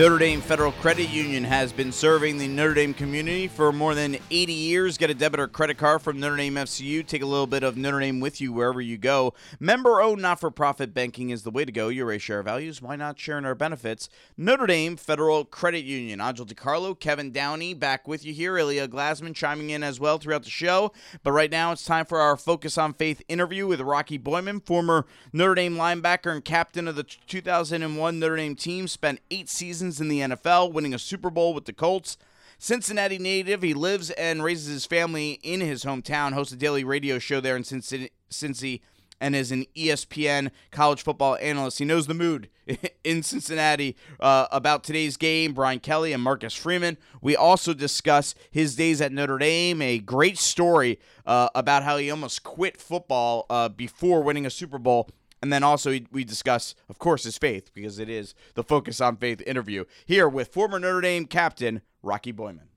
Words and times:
Notre 0.00 0.16
Dame 0.16 0.40
Federal 0.40 0.72
Credit 0.72 1.10
Union 1.10 1.44
has 1.44 1.74
been 1.74 1.92
serving 1.92 2.38
the 2.38 2.48
Notre 2.48 2.72
Dame 2.72 2.94
community 2.94 3.46
for 3.48 3.70
more 3.70 3.94
than 3.94 4.16
80 4.30 4.50
years. 4.50 4.96
Get 4.96 5.10
a 5.10 5.14
debit 5.14 5.38
or 5.38 5.46
credit 5.46 5.76
card 5.76 6.00
from 6.00 6.18
Notre 6.18 6.38
Dame 6.38 6.54
FCU. 6.54 7.06
Take 7.06 7.20
a 7.20 7.26
little 7.26 7.46
bit 7.46 7.62
of 7.62 7.76
Notre 7.76 8.00
Dame 8.00 8.18
with 8.18 8.40
you 8.40 8.50
wherever 8.50 8.80
you 8.80 8.96
go. 8.96 9.34
Member 9.58 10.00
owned 10.00 10.22
not 10.22 10.40
for 10.40 10.50
profit 10.50 10.94
banking 10.94 11.28
is 11.28 11.42
the 11.42 11.50
way 11.50 11.66
to 11.66 11.70
go. 11.70 11.90
You 11.90 12.06
raise 12.06 12.22
share 12.22 12.42
values. 12.42 12.80
Why 12.80 12.96
not 12.96 13.18
share 13.18 13.36
in 13.36 13.44
our 13.44 13.54
benefits? 13.54 14.08
Notre 14.38 14.66
Dame 14.66 14.96
Federal 14.96 15.44
Credit 15.44 15.84
Union. 15.84 16.18
Angelo 16.18 16.48
DiCarlo, 16.48 16.98
Kevin 16.98 17.30
Downey 17.30 17.74
back 17.74 18.08
with 18.08 18.24
you 18.24 18.32
here. 18.32 18.56
Ilya 18.56 18.88
Glasman 18.88 19.34
chiming 19.34 19.68
in 19.68 19.82
as 19.82 20.00
well 20.00 20.16
throughout 20.16 20.44
the 20.44 20.50
show. 20.50 20.92
But 21.22 21.32
right 21.32 21.50
now 21.50 21.72
it's 21.72 21.84
time 21.84 22.06
for 22.06 22.20
our 22.20 22.38
Focus 22.38 22.78
on 22.78 22.94
Faith 22.94 23.20
interview 23.28 23.66
with 23.66 23.82
Rocky 23.82 24.18
Boiman, 24.18 24.64
former 24.64 25.04
Notre 25.34 25.56
Dame 25.56 25.76
linebacker 25.76 26.32
and 26.32 26.42
captain 26.42 26.88
of 26.88 26.96
the 26.96 27.04
2001 27.04 28.18
Notre 28.18 28.36
Dame 28.36 28.56
team. 28.56 28.88
Spent 28.88 29.20
eight 29.30 29.50
seasons 29.50 29.89
seasons 29.90 30.00
in 30.00 30.08
the 30.08 30.36
NFL, 30.36 30.72
winning 30.72 30.94
a 30.94 30.98
Super 30.98 31.30
Bowl 31.30 31.52
with 31.52 31.64
the 31.64 31.72
Colts. 31.72 32.16
Cincinnati 32.58 33.18
native, 33.18 33.62
he 33.62 33.74
lives 33.74 34.10
and 34.10 34.42
raises 34.42 34.66
his 34.66 34.86
family 34.86 35.40
in 35.42 35.60
his 35.60 35.84
hometown, 35.84 36.32
hosts 36.32 36.52
a 36.52 36.56
daily 36.56 36.84
radio 36.84 37.18
show 37.18 37.40
there 37.40 37.56
in 37.56 37.62
Cincy, 37.62 38.80
and 39.20 39.34
is 39.34 39.50
an 39.50 39.64
ESPN 39.74 40.50
college 40.70 41.02
football 41.02 41.36
analyst. 41.40 41.78
He 41.78 41.84
knows 41.84 42.06
the 42.06 42.14
mood 42.14 42.48
in 43.04 43.22
Cincinnati 43.22 43.96
uh, 44.20 44.46
about 44.52 44.84
today's 44.84 45.16
game, 45.16 45.54
Brian 45.54 45.80
Kelly 45.80 46.12
and 46.12 46.22
Marcus 46.22 46.54
Freeman. 46.54 46.96
We 47.20 47.34
also 47.34 47.74
discuss 47.74 48.34
his 48.50 48.76
days 48.76 49.00
at 49.00 49.12
Notre 49.12 49.38
Dame, 49.38 49.82
a 49.82 49.98
great 49.98 50.38
story 50.38 51.00
uh, 51.26 51.48
about 51.54 51.82
how 51.82 51.96
he 51.96 52.10
almost 52.10 52.44
quit 52.44 52.76
football 52.76 53.46
uh, 53.50 53.68
before 53.70 54.22
winning 54.22 54.46
a 54.46 54.50
Super 54.50 54.78
Bowl 54.78 55.08
and 55.42 55.52
then 55.52 55.62
also 55.62 55.98
we 56.12 56.24
discuss, 56.24 56.74
of 56.88 56.98
course, 56.98 57.24
his 57.24 57.38
faith 57.38 57.70
because 57.74 57.98
it 57.98 58.08
is 58.08 58.34
the 58.54 58.62
Focus 58.62 59.00
on 59.00 59.16
Faith 59.16 59.42
interview 59.46 59.84
here 60.04 60.28
with 60.28 60.48
former 60.48 60.78
Notre 60.78 61.00
Dame 61.00 61.26
captain 61.26 61.82
Rocky 62.02 62.32
Boiman. 62.32 62.68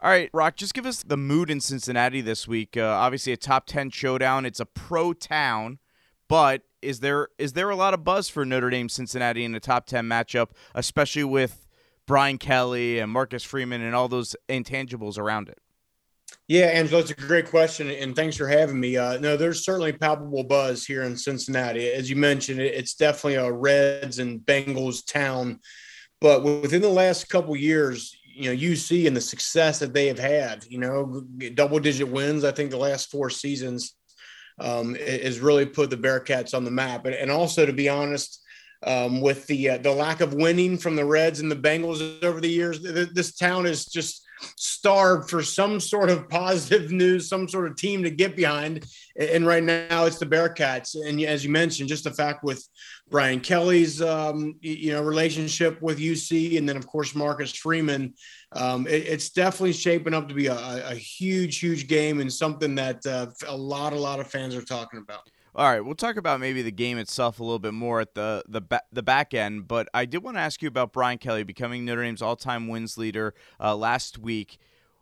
All 0.00 0.10
right, 0.10 0.30
Rock, 0.32 0.56
just 0.56 0.74
give 0.74 0.84
us 0.84 1.04
the 1.04 1.16
mood 1.16 1.48
in 1.48 1.60
Cincinnati 1.60 2.20
this 2.20 2.48
week. 2.48 2.76
Uh, 2.76 2.82
obviously, 2.82 3.32
a 3.32 3.36
top 3.36 3.66
ten 3.66 3.88
showdown. 3.88 4.44
It's 4.44 4.58
a 4.58 4.66
pro 4.66 5.12
town, 5.12 5.78
but 6.28 6.62
is 6.80 6.98
there 6.98 7.28
is 7.38 7.52
there 7.52 7.70
a 7.70 7.76
lot 7.76 7.94
of 7.94 8.02
buzz 8.02 8.28
for 8.28 8.44
Notre 8.44 8.70
Dame 8.70 8.88
Cincinnati 8.88 9.44
in 9.44 9.52
the 9.52 9.60
top 9.60 9.86
ten 9.86 10.06
matchup, 10.06 10.50
especially 10.74 11.22
with 11.22 11.68
Brian 12.04 12.38
Kelly 12.38 12.98
and 12.98 13.12
Marcus 13.12 13.44
Freeman 13.44 13.80
and 13.80 13.94
all 13.94 14.08
those 14.08 14.34
intangibles 14.48 15.18
around 15.18 15.48
it? 15.48 15.60
Yeah, 16.52 16.66
Angelo, 16.66 17.00
it's 17.00 17.10
a 17.10 17.14
great 17.14 17.48
question, 17.48 17.90
and 17.90 18.14
thanks 18.14 18.36
for 18.36 18.46
having 18.46 18.78
me. 18.78 18.98
Uh, 18.98 19.18
no, 19.20 19.38
there's 19.38 19.64
certainly 19.64 19.90
palpable 19.90 20.44
buzz 20.44 20.84
here 20.84 21.02
in 21.04 21.16
Cincinnati. 21.16 21.90
As 21.90 22.10
you 22.10 22.16
mentioned, 22.16 22.60
it's 22.60 22.92
definitely 22.92 23.36
a 23.36 23.50
Reds 23.50 24.18
and 24.18 24.38
Bengals 24.40 25.00
town. 25.10 25.60
But 26.20 26.44
within 26.44 26.82
the 26.82 26.90
last 26.90 27.30
couple 27.30 27.56
years, 27.56 28.14
you 28.26 28.50
know, 28.50 28.54
UC 28.54 29.06
and 29.06 29.16
the 29.16 29.20
success 29.22 29.78
that 29.78 29.94
they 29.94 30.08
have 30.08 30.18
had, 30.18 30.66
you 30.68 30.76
know, 30.76 31.24
double 31.54 31.78
digit 31.78 32.08
wins, 32.08 32.44
I 32.44 32.52
think 32.52 32.70
the 32.70 32.76
last 32.76 33.10
four 33.10 33.30
seasons 33.30 33.94
um, 34.60 34.94
has 34.96 35.40
really 35.40 35.64
put 35.64 35.88
the 35.88 35.96
Bearcats 35.96 36.52
on 36.52 36.66
the 36.66 36.70
map. 36.70 37.06
And, 37.06 37.14
and 37.14 37.30
also, 37.30 37.64
to 37.64 37.72
be 37.72 37.88
honest, 37.88 38.42
um, 38.86 39.22
with 39.22 39.46
the 39.46 39.70
uh, 39.70 39.78
the 39.78 39.90
lack 39.90 40.20
of 40.20 40.34
winning 40.34 40.76
from 40.76 40.96
the 40.96 41.04
Reds 41.06 41.40
and 41.40 41.50
the 41.50 41.56
Bengals 41.56 42.22
over 42.22 42.42
the 42.42 42.50
years, 42.50 42.82
th- 42.82 43.08
this 43.14 43.36
town 43.36 43.64
is 43.64 43.86
just 43.86 44.22
starved 44.56 45.30
for 45.30 45.42
some 45.42 45.80
sort 45.80 46.10
of 46.10 46.28
positive 46.28 46.90
news, 46.90 47.28
some 47.28 47.48
sort 47.48 47.70
of 47.70 47.76
team 47.76 48.02
to 48.02 48.10
get 48.10 48.36
behind. 48.36 48.84
And 49.16 49.46
right 49.46 49.62
now 49.62 50.04
it's 50.04 50.18
the 50.18 50.26
Bearcats. 50.26 50.94
And 50.94 51.20
as 51.22 51.44
you 51.44 51.50
mentioned, 51.50 51.88
just 51.88 52.04
the 52.04 52.10
fact 52.10 52.42
with 52.42 52.66
Brian 53.10 53.40
Kelly's, 53.40 54.00
um, 54.00 54.54
you 54.60 54.92
know, 54.92 55.02
relationship 55.02 55.80
with 55.82 55.98
UC, 55.98 56.58
and 56.58 56.68
then 56.68 56.76
of 56.76 56.86
course 56.86 57.14
Marcus 57.14 57.52
Freeman, 57.52 58.14
um, 58.52 58.86
it, 58.86 59.06
it's 59.06 59.30
definitely 59.30 59.72
shaping 59.72 60.14
up 60.14 60.28
to 60.28 60.34
be 60.34 60.46
a, 60.46 60.90
a, 60.90 60.94
huge, 60.94 61.58
huge 61.58 61.86
game 61.88 62.20
and 62.20 62.32
something 62.32 62.74
that 62.74 63.04
uh, 63.06 63.26
a 63.46 63.56
lot, 63.56 63.92
a 63.92 63.98
lot 63.98 64.20
of 64.20 64.26
fans 64.28 64.54
are 64.54 64.62
talking 64.62 65.00
about. 65.00 65.22
All 65.54 65.70
right, 65.70 65.84
we'll 65.84 65.94
talk 65.94 66.16
about 66.16 66.40
maybe 66.40 66.62
the 66.62 66.72
game 66.72 66.96
itself 66.96 67.38
a 67.38 67.44
little 67.44 67.58
bit 67.58 67.74
more 67.74 68.00
at 68.00 68.14
the 68.14 68.42
the 68.48 68.62
ba- 68.62 68.84
the 68.90 69.02
back 69.02 69.34
end, 69.34 69.68
but 69.68 69.86
I 69.92 70.06
did 70.06 70.22
want 70.22 70.38
to 70.38 70.40
ask 70.40 70.62
you 70.62 70.68
about 70.68 70.94
Brian 70.94 71.18
Kelly 71.18 71.42
becoming 71.42 71.84
Notre 71.84 72.02
Dame's 72.02 72.22
all-time 72.22 72.68
wins 72.68 72.96
leader 72.96 73.34
uh, 73.60 73.76
last 73.76 74.18
week. 74.18 74.56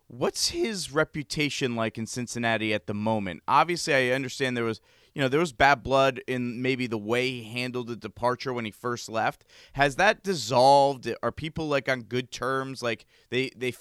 What's 0.09 0.49
his 0.49 0.91
reputation 0.91 1.77
like 1.77 1.97
in 1.99 2.07
Cincinnati 2.07 2.75
at 2.75 2.89
the 2.89 2.95
moment? 2.95 3.45
Obviously, 3.47 3.95
I 3.95 4.13
understand 4.13 4.57
there 4.57 4.65
was 4.65 4.81
you 5.15 5.23
know 5.23 5.29
there 5.29 5.39
was 5.39 5.53
bad 5.53 5.85
blood 5.85 6.21
in 6.27 6.61
maybe 6.61 6.89
the 6.89 6.99
way 6.99 7.31
he 7.31 7.45
handled 7.45 7.87
the 7.87 7.95
departure 7.95 8.53
when 8.53 8.65
he 8.65 8.73
first 8.73 9.09
left. 9.09 9.45
Has 9.75 9.95
that 9.97 10.25
dissolved? 10.25 11.09
Are 11.23 11.31
people 11.31 11.69
like 11.69 11.89
on 11.89 12.03
good 12.03 12.33
terms? 12.33 12.83
Like 12.83 13.07
they 13.31 13.51
they 13.55 13.73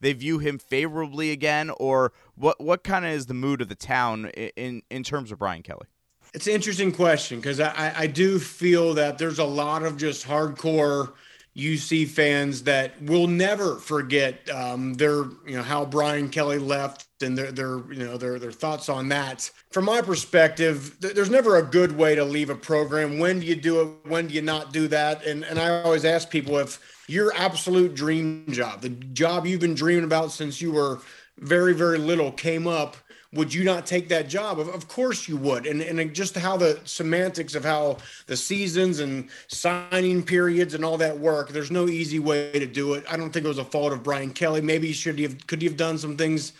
they 0.00 0.12
view 0.12 0.40
him 0.40 0.58
favorably 0.58 1.30
again, 1.30 1.70
or 1.80 2.12
what? 2.34 2.60
What 2.60 2.84
kind 2.84 3.06
of 3.06 3.12
is 3.12 3.24
the 3.26 3.34
mood 3.34 3.62
of 3.62 3.70
the 3.70 3.74
town 3.74 4.26
in 4.26 4.82
in 4.90 5.04
terms 5.04 5.32
of 5.32 5.38
Brian 5.38 5.62
Kelly? 5.62 5.86
It's 6.34 6.46
an 6.46 6.52
interesting 6.52 6.92
question 6.92 7.38
because 7.38 7.58
I, 7.60 7.92
I 7.96 8.06
do 8.06 8.38
feel 8.38 8.94
that 8.94 9.18
there's 9.18 9.38
a 9.38 9.44
lot 9.44 9.82
of 9.82 9.96
just 9.96 10.26
hardcore 10.26 11.12
UC 11.58 12.08
fans 12.08 12.62
that 12.62 13.00
will 13.02 13.26
never 13.26 13.76
forget 13.76 14.48
um, 14.50 14.94
their 14.94 15.24
you 15.44 15.56
know 15.56 15.62
how 15.62 15.84
Brian 15.84 16.28
Kelly 16.28 16.58
left 16.58 17.06
and 17.20 17.36
their 17.36 17.50
their 17.50 17.78
you 17.92 18.04
know 18.04 18.16
their 18.16 18.38
their 18.38 18.52
thoughts 18.52 18.88
on 18.88 19.08
that. 19.08 19.50
From 19.70 19.86
my 19.86 20.00
perspective, 20.00 20.96
th- 21.00 21.14
there's 21.14 21.30
never 21.30 21.56
a 21.56 21.62
good 21.62 21.96
way 21.96 22.14
to 22.14 22.24
leave 22.24 22.50
a 22.50 22.54
program. 22.54 23.18
When 23.18 23.40
do 23.40 23.46
you 23.46 23.56
do 23.56 23.80
it? 23.80 24.08
When 24.08 24.28
do 24.28 24.34
you 24.34 24.42
not 24.42 24.72
do 24.72 24.86
that? 24.88 25.26
And 25.26 25.44
and 25.44 25.58
I 25.58 25.82
always 25.82 26.04
ask 26.04 26.30
people 26.30 26.58
if 26.58 26.78
your 27.08 27.32
absolute 27.34 27.94
dream 27.94 28.44
job, 28.50 28.82
the 28.82 28.90
job 28.90 29.44
you've 29.44 29.60
been 29.60 29.74
dreaming 29.74 30.04
about 30.04 30.30
since 30.30 30.60
you 30.60 30.70
were 30.70 31.00
very 31.38 31.74
very 31.74 31.98
little, 31.98 32.30
came 32.30 32.68
up 32.68 32.96
would 33.34 33.52
you 33.52 33.62
not 33.62 33.86
take 33.86 34.08
that 34.08 34.28
job? 34.28 34.58
Of, 34.58 34.68
of 34.68 34.88
course 34.88 35.28
you 35.28 35.36
would. 35.36 35.66
And, 35.66 35.82
and 35.82 36.14
just 36.14 36.36
how 36.36 36.56
the 36.56 36.80
semantics 36.84 37.54
of 37.54 37.64
how 37.64 37.98
the 38.26 38.36
seasons 38.36 39.00
and 39.00 39.28
signing 39.48 40.22
periods 40.22 40.74
and 40.74 40.84
all 40.84 40.96
that 40.98 41.18
work, 41.18 41.50
there's 41.50 41.70
no 41.70 41.88
easy 41.88 42.18
way 42.18 42.52
to 42.52 42.66
do 42.66 42.94
it. 42.94 43.04
I 43.10 43.16
don't 43.16 43.30
think 43.30 43.44
it 43.44 43.48
was 43.48 43.58
a 43.58 43.64
fault 43.64 43.92
of 43.92 44.02
Brian 44.02 44.30
Kelly. 44.30 44.62
Maybe 44.62 44.92
should 44.92 45.16
he 45.16 45.24
have, 45.24 45.46
could 45.46 45.60
he 45.60 45.68
have 45.68 45.76
done 45.76 45.98
some 45.98 46.16
things 46.16 46.54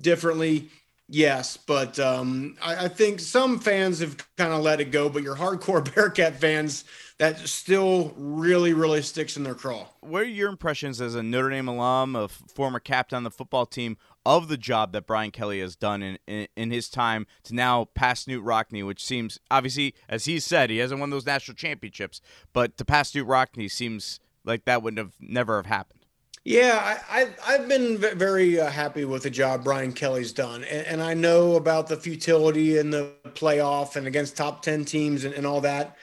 differently? 0.00 0.70
Yes, 1.08 1.56
but 1.56 1.98
um, 1.98 2.56
I, 2.62 2.86
I, 2.86 2.88
think 2.88 3.20
some 3.20 3.58
fans 3.58 3.98
have 3.98 4.16
kind 4.38 4.52
of 4.52 4.62
let 4.62 4.80
it 4.80 4.90
go, 4.92 5.10
but 5.10 5.22
your 5.22 5.36
hardcore 5.36 5.84
Bearcat 5.94 6.40
fans, 6.40 6.84
that 7.22 7.38
still 7.38 8.12
really, 8.16 8.72
really 8.72 9.00
sticks 9.00 9.36
in 9.36 9.44
their 9.44 9.54
craw. 9.54 9.86
What 10.00 10.22
are 10.22 10.24
your 10.24 10.48
impressions 10.48 11.00
as 11.00 11.14
a 11.14 11.22
Notre 11.22 11.50
Dame 11.50 11.68
alum, 11.68 12.16
a 12.16 12.26
former 12.26 12.80
captain 12.80 13.16
on 13.16 13.22
the 13.22 13.30
football 13.30 13.64
team, 13.64 13.96
of 14.26 14.48
the 14.48 14.56
job 14.56 14.90
that 14.90 15.06
Brian 15.06 15.30
Kelly 15.30 15.60
has 15.60 15.76
done 15.76 16.02
in, 16.02 16.18
in, 16.26 16.48
in 16.56 16.72
his 16.72 16.88
time 16.88 17.28
to 17.44 17.54
now 17.54 17.84
pass 17.94 18.24
Knute 18.24 18.42
Rockne, 18.42 18.84
which 18.84 19.04
seems 19.04 19.38
obviously, 19.52 19.94
as 20.08 20.24
he 20.24 20.40
said, 20.40 20.68
he 20.68 20.78
hasn't 20.78 20.98
won 20.98 21.10
those 21.10 21.24
national 21.24 21.54
championships, 21.54 22.20
but 22.52 22.76
to 22.76 22.84
pass 22.84 23.12
Knute 23.12 23.28
Rockne 23.28 23.70
seems 23.70 24.18
like 24.44 24.64
that 24.64 24.82
would 24.82 24.98
have 24.98 25.12
never 25.20 25.54
have 25.54 25.66
happened. 25.66 26.00
Yeah, 26.42 26.98
I, 27.08 27.28
I, 27.46 27.52
have 27.52 27.68
been 27.68 27.98
very 27.98 28.58
uh, 28.58 28.68
happy 28.68 29.04
with 29.04 29.22
the 29.22 29.30
job 29.30 29.62
Brian 29.62 29.92
Kelly's 29.92 30.32
done. 30.32 30.64
And, 30.64 30.86
and, 30.88 31.00
I 31.00 31.14
know 31.14 31.54
about 31.54 31.86
the 31.86 31.96
futility 31.96 32.78
in 32.78 32.90
the 32.90 33.12
playoff 33.28 33.94
and 33.94 34.08
against 34.08 34.36
top 34.36 34.60
10 34.62 34.84
teams 34.84 35.22
and, 35.22 35.32
and 35.34 35.46
all 35.46 35.60
that. 35.60 35.96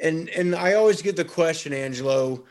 And, 0.00 0.28
and 0.30 0.54
I 0.54 0.74
always 0.74 1.02
get 1.02 1.16
the 1.16 1.24
question, 1.24 1.72
Angelo, 1.72 2.44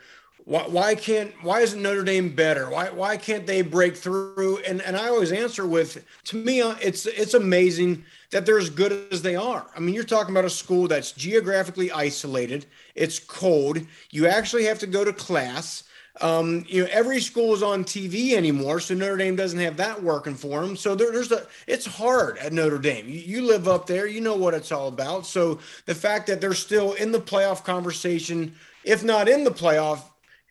why, 0.44 0.66
why 0.66 0.94
can't 0.94 1.32
why 1.42 1.60
isn't 1.60 1.80
Notre 1.80 2.02
Dame 2.02 2.34
better? 2.34 2.68
Why 2.68 2.90
why 2.90 3.16
can't 3.16 3.46
they 3.46 3.62
break 3.62 3.96
through? 3.96 4.58
And 4.66 4.82
and 4.82 4.96
I 4.96 5.08
always 5.08 5.30
answer 5.30 5.66
with 5.66 6.04
to 6.24 6.36
me 6.36 6.60
uh, 6.60 6.74
it's 6.82 7.06
it's 7.06 7.34
amazing 7.34 8.04
that 8.30 8.44
they're 8.44 8.58
as 8.58 8.70
good 8.70 9.06
as 9.12 9.22
they 9.22 9.36
are. 9.36 9.66
I 9.76 9.80
mean, 9.80 9.94
you're 9.94 10.04
talking 10.04 10.34
about 10.34 10.44
a 10.44 10.50
school 10.50 10.88
that's 10.88 11.12
geographically 11.12 11.92
isolated. 11.92 12.66
It's 12.94 13.18
cold. 13.18 13.78
You 14.10 14.26
actually 14.26 14.64
have 14.64 14.78
to 14.80 14.86
go 14.86 15.04
to 15.04 15.12
class. 15.12 15.84
Um, 16.20 16.64
you 16.68 16.82
know, 16.82 16.88
every 16.92 17.20
school 17.20 17.54
is 17.54 17.62
on 17.62 17.84
TV 17.84 18.32
anymore, 18.32 18.80
so 18.80 18.94
Notre 18.94 19.16
Dame 19.16 19.34
doesn't 19.34 19.58
have 19.58 19.78
that 19.78 20.02
working 20.02 20.34
for 20.34 20.60
them. 20.60 20.76
So 20.76 20.94
there, 20.94 21.10
there's 21.10 21.32
a, 21.32 21.46
it's 21.66 21.86
hard 21.86 22.36
at 22.38 22.52
Notre 22.52 22.78
Dame. 22.78 23.08
You, 23.08 23.20
you 23.20 23.42
live 23.46 23.66
up 23.66 23.86
there, 23.86 24.06
you 24.06 24.20
know 24.20 24.36
what 24.36 24.52
it's 24.52 24.70
all 24.70 24.88
about. 24.88 25.24
So 25.24 25.58
the 25.86 25.94
fact 25.94 26.26
that 26.26 26.40
they're 26.40 26.52
still 26.52 26.92
in 26.92 27.12
the 27.12 27.20
playoff 27.20 27.64
conversation, 27.64 28.54
if 28.84 29.02
not 29.02 29.26
in 29.26 29.42
the 29.42 29.50
playoff, 29.50 30.02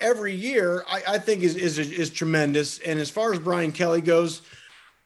every 0.02 0.34
year, 0.34 0.84
I, 0.90 1.04
I 1.08 1.18
think 1.20 1.44
is, 1.44 1.56
is 1.56 1.78
is 1.78 2.10
tremendous. 2.10 2.80
And 2.80 3.00
as 3.00 3.10
far 3.10 3.32
as 3.32 3.40
Brian 3.40 3.72
Kelly 3.72 4.02
goes, 4.02 4.42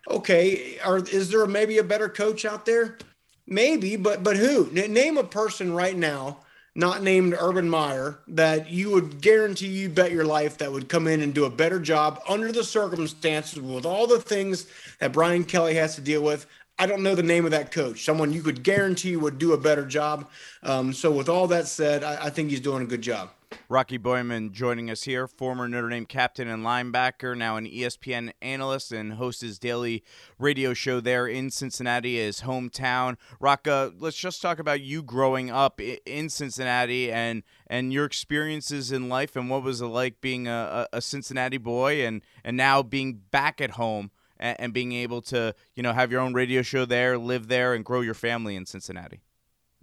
okay, 0.09 0.79
are, 0.79 0.97
is 0.97 1.29
there 1.29 1.45
maybe 1.45 1.77
a 1.77 1.83
better 1.83 2.09
coach 2.09 2.45
out 2.45 2.65
there? 2.65 2.97
Maybe, 3.45 3.95
but 3.97 4.23
but 4.23 4.37
who? 4.37 4.69
N- 4.75 4.93
name 4.93 5.17
a 5.17 5.23
person 5.23 5.73
right 5.73 5.95
now, 5.95 6.39
not 6.75 7.01
named 7.01 7.35
Urban 7.39 7.69
Meyer, 7.69 8.19
that 8.27 8.69
you 8.69 8.91
would 8.91 9.21
guarantee 9.21 9.67
you 9.67 9.89
bet 9.89 10.11
your 10.11 10.25
life 10.25 10.57
that 10.57 10.71
would 10.71 10.89
come 10.89 11.07
in 11.07 11.21
and 11.21 11.33
do 11.33 11.45
a 11.45 11.49
better 11.49 11.79
job 11.79 12.21
under 12.27 12.51
the 12.51 12.63
circumstances 12.63 13.61
with 13.61 13.85
all 13.85 14.05
the 14.07 14.19
things 14.19 14.67
that 14.99 15.13
Brian 15.13 15.45
Kelly 15.45 15.75
has 15.75 15.95
to 15.95 16.01
deal 16.01 16.21
with. 16.21 16.45
I 16.77 16.85
don't 16.87 17.03
know 17.03 17.15
the 17.15 17.23
name 17.23 17.45
of 17.45 17.51
that 17.51 17.71
coach. 17.71 18.03
Someone 18.03 18.33
you 18.33 18.43
could 18.43 18.61
guarantee 18.61 19.15
would 19.15 19.37
do 19.37 19.53
a 19.53 19.57
better 19.57 19.85
job. 19.85 20.29
Um, 20.61 20.91
so, 20.91 21.09
with 21.09 21.29
all 21.29 21.47
that 21.47 21.67
said, 21.67 22.03
I, 22.03 22.25
I 22.25 22.29
think 22.29 22.49
he's 22.49 22.59
doing 22.59 22.83
a 22.83 22.85
good 22.85 23.01
job. 23.01 23.29
Rocky 23.69 23.97
Boiman 23.97 24.51
joining 24.51 24.89
us 24.89 25.03
here, 25.03 25.27
former 25.27 25.67
Notre 25.67 25.89
Dame 25.89 26.05
captain 26.05 26.47
and 26.47 26.63
linebacker, 26.63 27.37
now 27.37 27.57
an 27.57 27.65
ESPN 27.65 28.31
analyst 28.41 28.91
and 28.91 29.13
hosts 29.13 29.41
his 29.41 29.59
daily 29.59 30.03
radio 30.39 30.73
show 30.73 30.99
there 30.99 31.27
in 31.27 31.49
Cincinnati, 31.49 32.17
his 32.17 32.41
hometown. 32.41 33.17
Rocka, 33.41 33.93
let's 33.99 34.17
just 34.17 34.41
talk 34.41 34.59
about 34.59 34.81
you 34.81 35.03
growing 35.03 35.49
up 35.49 35.79
in 35.81 36.29
Cincinnati 36.29 37.11
and 37.11 37.43
and 37.67 37.91
your 37.91 38.05
experiences 38.05 38.91
in 38.91 39.09
life 39.09 39.35
and 39.35 39.49
what 39.49 39.63
was 39.63 39.81
it 39.81 39.87
like 39.87 40.21
being 40.21 40.47
a, 40.47 40.87
a 40.93 41.01
Cincinnati 41.01 41.57
boy 41.57 42.05
and 42.05 42.21
and 42.43 42.55
now 42.55 42.83
being 42.83 43.21
back 43.31 43.59
at 43.61 43.71
home 43.71 44.11
and, 44.37 44.59
and 44.59 44.73
being 44.73 44.91
able 44.91 45.21
to 45.23 45.53
you 45.75 45.83
know 45.83 45.93
have 45.93 46.11
your 46.11 46.21
own 46.21 46.33
radio 46.33 46.61
show 46.61 46.85
there, 46.85 47.17
live 47.17 47.47
there, 47.47 47.73
and 47.73 47.83
grow 47.83 48.01
your 48.01 48.13
family 48.13 48.55
in 48.55 48.65
Cincinnati. 48.65 49.21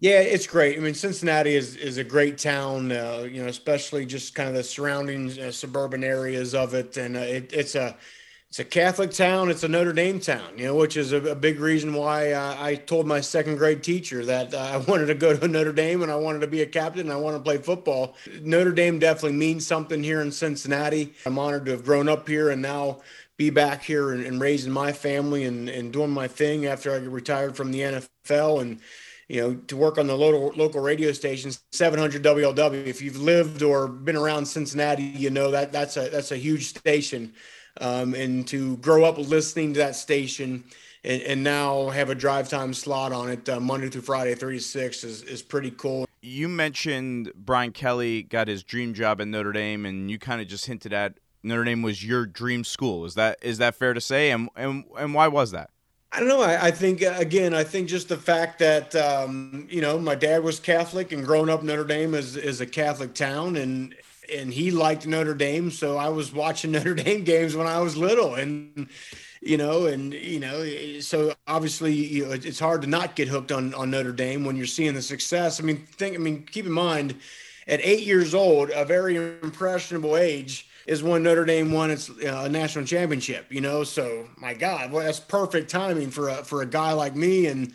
Yeah, 0.03 0.19
it's 0.19 0.49
great. 0.49 0.77
I 0.77 0.81
mean, 0.81 0.95
Cincinnati 0.95 1.55
is 1.55 1.77
is 1.77 1.97
a 1.97 2.03
great 2.03 2.37
town. 2.37 2.91
Uh, 2.91 3.25
you 3.31 3.41
know, 3.41 3.49
especially 3.49 4.05
just 4.05 4.35
kind 4.35 4.49
of 4.49 4.57
the 4.57 4.65
surrounding 4.65 5.39
uh, 5.39 5.53
suburban 5.53 6.03
areas 6.03 6.57
of 6.57 6.75
it, 6.75 6.97
and 6.97 7.17
uh, 7.17 7.21
it, 7.21 7.53
it's 7.53 7.77
a 7.77 7.97
it's 8.49 8.59
a 8.59 8.65
Catholic 8.65 9.13
town. 9.13 9.49
It's 9.49 9.63
a 9.63 9.69
Notre 9.69 9.93
Dame 9.93 10.19
town. 10.19 10.59
You 10.59 10.65
know, 10.67 10.75
which 10.75 10.97
is 10.97 11.13
a, 11.13 11.19
a 11.19 11.37
big 11.37 11.61
reason 11.61 11.95
why 11.95 12.35
I 12.35 12.75
told 12.75 13.07
my 13.07 13.21
second 13.21 13.59
grade 13.59 13.85
teacher 13.85 14.25
that 14.25 14.53
uh, 14.53 14.59
I 14.59 14.77
wanted 14.91 15.07
to 15.07 15.15
go 15.15 15.37
to 15.37 15.47
Notre 15.47 15.73
Dame 15.73 16.03
and 16.03 16.11
I 16.11 16.17
wanted 16.17 16.41
to 16.41 16.49
be 16.49 16.63
a 16.63 16.67
captain 16.67 17.03
and 17.03 17.13
I 17.13 17.17
wanted 17.17 17.39
to 17.39 17.45
play 17.45 17.59
football. 17.59 18.17
Notre 18.41 18.73
Dame 18.73 18.99
definitely 18.99 19.39
means 19.39 19.65
something 19.69 20.03
here 20.03 20.21
in 20.21 20.33
Cincinnati. 20.33 21.15
I'm 21.25 21.39
honored 21.39 21.65
to 21.67 21.71
have 21.73 21.85
grown 21.85 22.09
up 22.09 22.27
here 22.27 22.51
and 22.51 22.61
now 22.61 23.03
be 23.37 23.51
back 23.51 23.85
here 23.85 24.11
and, 24.13 24.25
and 24.27 24.41
raising 24.41 24.73
my 24.73 24.91
family 24.93 25.45
and, 25.45 25.69
and 25.69 25.93
doing 25.93 26.11
my 26.11 26.27
thing 26.27 26.67
after 26.67 26.93
I 26.93 26.97
retired 26.97 27.57
from 27.57 27.71
the 27.71 27.83
NFL 27.83 28.63
and 28.63 28.81
you 29.33 29.41
know, 29.41 29.55
to 29.55 29.79
work 29.79 29.97
on 29.97 30.07
the 30.07 30.15
local 30.15 30.53
local 30.61 30.83
radio 30.83 31.11
stations, 31.11 31.61
700 31.73 32.23
WLW. 32.23 32.85
If 32.85 33.01
you've 33.01 33.17
lived 33.17 33.63
or 33.63 33.89
been 33.89 34.15
around 34.15 34.45
Cincinnati, 34.45 35.05
you 35.05 35.31
know 35.31 35.51
that 35.53 35.73
that's 35.73 35.97
a 35.97 36.11
that's 36.11 36.33
a 36.33 36.37
huge 36.37 36.69
station, 36.69 37.33
um, 37.81 38.13
and 38.13 38.47
to 38.49 38.77
grow 38.77 39.05
up 39.05 39.17
listening 39.17 39.73
to 39.73 39.79
that 39.79 39.97
station. 39.97 40.65
And, 41.05 41.23
and 41.23 41.43
now 41.43 41.89
have 41.89 42.11
a 42.11 42.15
drive 42.15 42.49
time 42.49 42.73
slot 42.75 43.11
on 43.13 43.29
it 43.31 43.49
uh, 43.49 43.59
Monday 43.59 43.89
through 43.89 44.03
Friday, 44.03 44.37
three 44.37 44.59
to 44.59 44.63
six 44.63 45.03
is, 45.03 45.25
is 45.25 45.43
pretty 45.43 45.73
cool. 45.73 46.07
You 46.21 46.49
mentioned 46.49 47.33
Brian 47.35 47.73
Kelly 47.73 48.23
got 48.23 48.47
his 48.47 48.63
dream 48.63 48.95
job 48.95 49.21
at 49.21 49.27
Notre 49.27 49.51
Dame, 49.51 49.85
and 49.85 50.09
you 50.09 50.21
kind 50.21 50.41
of 50.41 50.47
just 50.47 50.67
hinted 50.67 50.93
at 50.93 51.15
Notre 51.43 51.65
Dame 51.65 51.83
was 51.83 52.05
your 52.05 52.25
dream 52.27 52.63
school. 52.63 53.05
Is 53.05 53.15
that 53.15 53.39
is 53.43 53.59
that 53.59 53.75
fair 53.75 53.95
to 53.95 54.01
say? 54.01 54.31
And 54.31 54.51
and 54.55 54.85
and 54.97 55.15
why 55.15 55.27
was 55.27 55.51
that? 55.53 55.71
I 56.13 56.19
don't 56.19 56.29
know. 56.29 56.43
I, 56.43 56.67
I, 56.67 56.71
think 56.71 57.01
again, 57.01 57.55
I 57.55 57.65
think 57.65 57.89
just 57.89 58.11
the 58.11 58.19
fact 58.19 58.59
that 58.59 58.95
um, 58.95 59.67
you 59.71 59.81
know 59.81 59.99
my 59.99 60.15
dad 60.15 60.45
was 60.45 60.61
Catholic 60.61 61.11
and 61.11 61.25
growing 61.25 61.49
up 61.49 61.63
Notre 61.63 61.85
Dame 61.85 62.15
is 62.15 62.37
is 62.37 62.61
a 62.61 62.67
Catholic 62.67 63.15
town, 63.15 63.57
and 63.57 63.95
and 64.33 64.53
he 64.53 64.71
liked 64.71 65.07
Notre 65.07 65.35
Dame, 65.35 65.71
so 65.71 65.97
I 65.97 66.11
was 66.11 66.33
watching 66.33 66.71
Notre 66.73 66.95
Dame 66.95 67.25
games 67.25 67.57
when 67.57 67.67
I 67.67 67.81
was 67.81 67.97
little, 67.97 68.35
and 68.35 68.89
you 69.41 69.57
know, 69.57 69.87
and 69.87 70.13
you 70.13 70.39
know, 70.39 71.01
so 71.01 71.33
obviously 71.47 71.95
you 71.95 72.27
know, 72.27 72.33
it's 72.33 72.61
hard 72.61 72.83
to 72.83 72.89
not 72.89 73.17
get 73.17 73.29
hooked 73.29 73.51
on 73.51 73.73
on 73.73 73.91
Notre 73.91 74.13
Dame 74.13 74.45
when 74.45 74.55
you're 74.55 74.67
seeing 74.67 74.93
the 74.93 75.03
success. 75.03 75.61
I 75.61 75.63
mean, 75.63 75.79
think. 75.79 76.15
I 76.15 76.19
mean, 76.19 76.45
keep 76.45 76.67
in 76.67 76.73
mind, 76.73 77.15
at 77.67 77.81
eight 77.83 78.05
years 78.05 78.35
old, 78.35 78.69
a 78.69 78.85
very 78.85 79.17
impressionable 79.17 80.19
age 80.19 80.69
is 80.87 81.03
when 81.03 81.23
Notre 81.23 81.45
Dame 81.45 81.73
won 81.73 81.91
its 81.91 82.11
uh, 82.11 82.49
national 82.49 82.85
championship. 82.85 83.47
You 83.51 83.61
know, 83.61 83.85
so 83.85 84.29
my 84.37 84.55
God, 84.55 84.93
well, 84.93 85.05
that's 85.05 85.21
perfect 85.21 85.71
timing 85.71 86.11
for 86.11 86.29
a 86.29 86.45
for 86.45 86.63
a 86.63 86.67
guy 86.67 86.93
like 86.93 87.15
me 87.15 87.47
and 87.47 87.73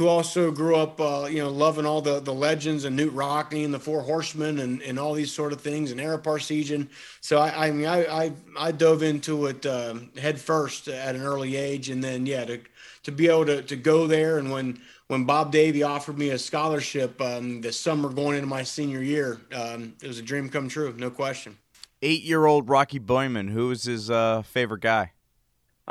who 0.00 0.08
also 0.08 0.50
grew 0.50 0.76
up, 0.76 0.98
uh, 0.98 1.28
you 1.30 1.38
know, 1.42 1.50
loving 1.50 1.84
all 1.84 2.00
the 2.00 2.20
the 2.20 2.32
legends 2.32 2.84
and 2.84 2.98
Knute 2.98 3.14
Rockne 3.14 3.66
and 3.66 3.74
the 3.74 3.78
Four 3.78 4.00
Horsemen 4.00 4.58
and, 4.60 4.80
and 4.80 4.98
all 4.98 5.12
these 5.12 5.30
sort 5.30 5.52
of 5.52 5.60
things 5.60 5.90
and 5.90 6.00
Ara 6.00 6.18
Parseghian. 6.18 6.88
So 7.20 7.38
I, 7.38 7.66
I 7.66 7.70
mean, 7.70 7.86
I, 7.86 8.06
I, 8.06 8.32
I 8.58 8.72
dove 8.72 9.02
into 9.02 9.44
it 9.44 9.66
uh, 9.66 9.96
head 10.16 10.40
first 10.40 10.88
at 10.88 11.14
an 11.14 11.22
early 11.22 11.56
age, 11.56 11.90
and 11.90 12.02
then 12.02 12.24
yeah, 12.24 12.46
to 12.46 12.60
to 13.02 13.12
be 13.12 13.28
able 13.28 13.46
to 13.46 13.62
to 13.62 13.76
go 13.76 14.06
there 14.06 14.38
and 14.38 14.50
when 14.50 14.80
when 15.08 15.24
Bob 15.24 15.50
Davie 15.50 15.82
offered 15.82 16.16
me 16.16 16.30
a 16.30 16.38
scholarship 16.38 17.20
um, 17.20 17.60
this 17.60 17.78
summer 17.78 18.08
going 18.08 18.36
into 18.36 18.46
my 18.46 18.62
senior 18.62 19.02
year, 19.02 19.40
um, 19.52 19.92
it 20.00 20.06
was 20.06 20.20
a 20.20 20.22
dream 20.22 20.48
come 20.48 20.68
true, 20.68 20.94
no 20.96 21.10
question 21.10 21.58
eight-year-old 22.02 22.68
Rocky 22.68 23.00
Boiman, 23.00 23.50
Who 23.50 23.68
was 23.68 23.84
his 23.84 24.10
uh, 24.10 24.42
favorite 24.42 24.80
guy? 24.80 25.12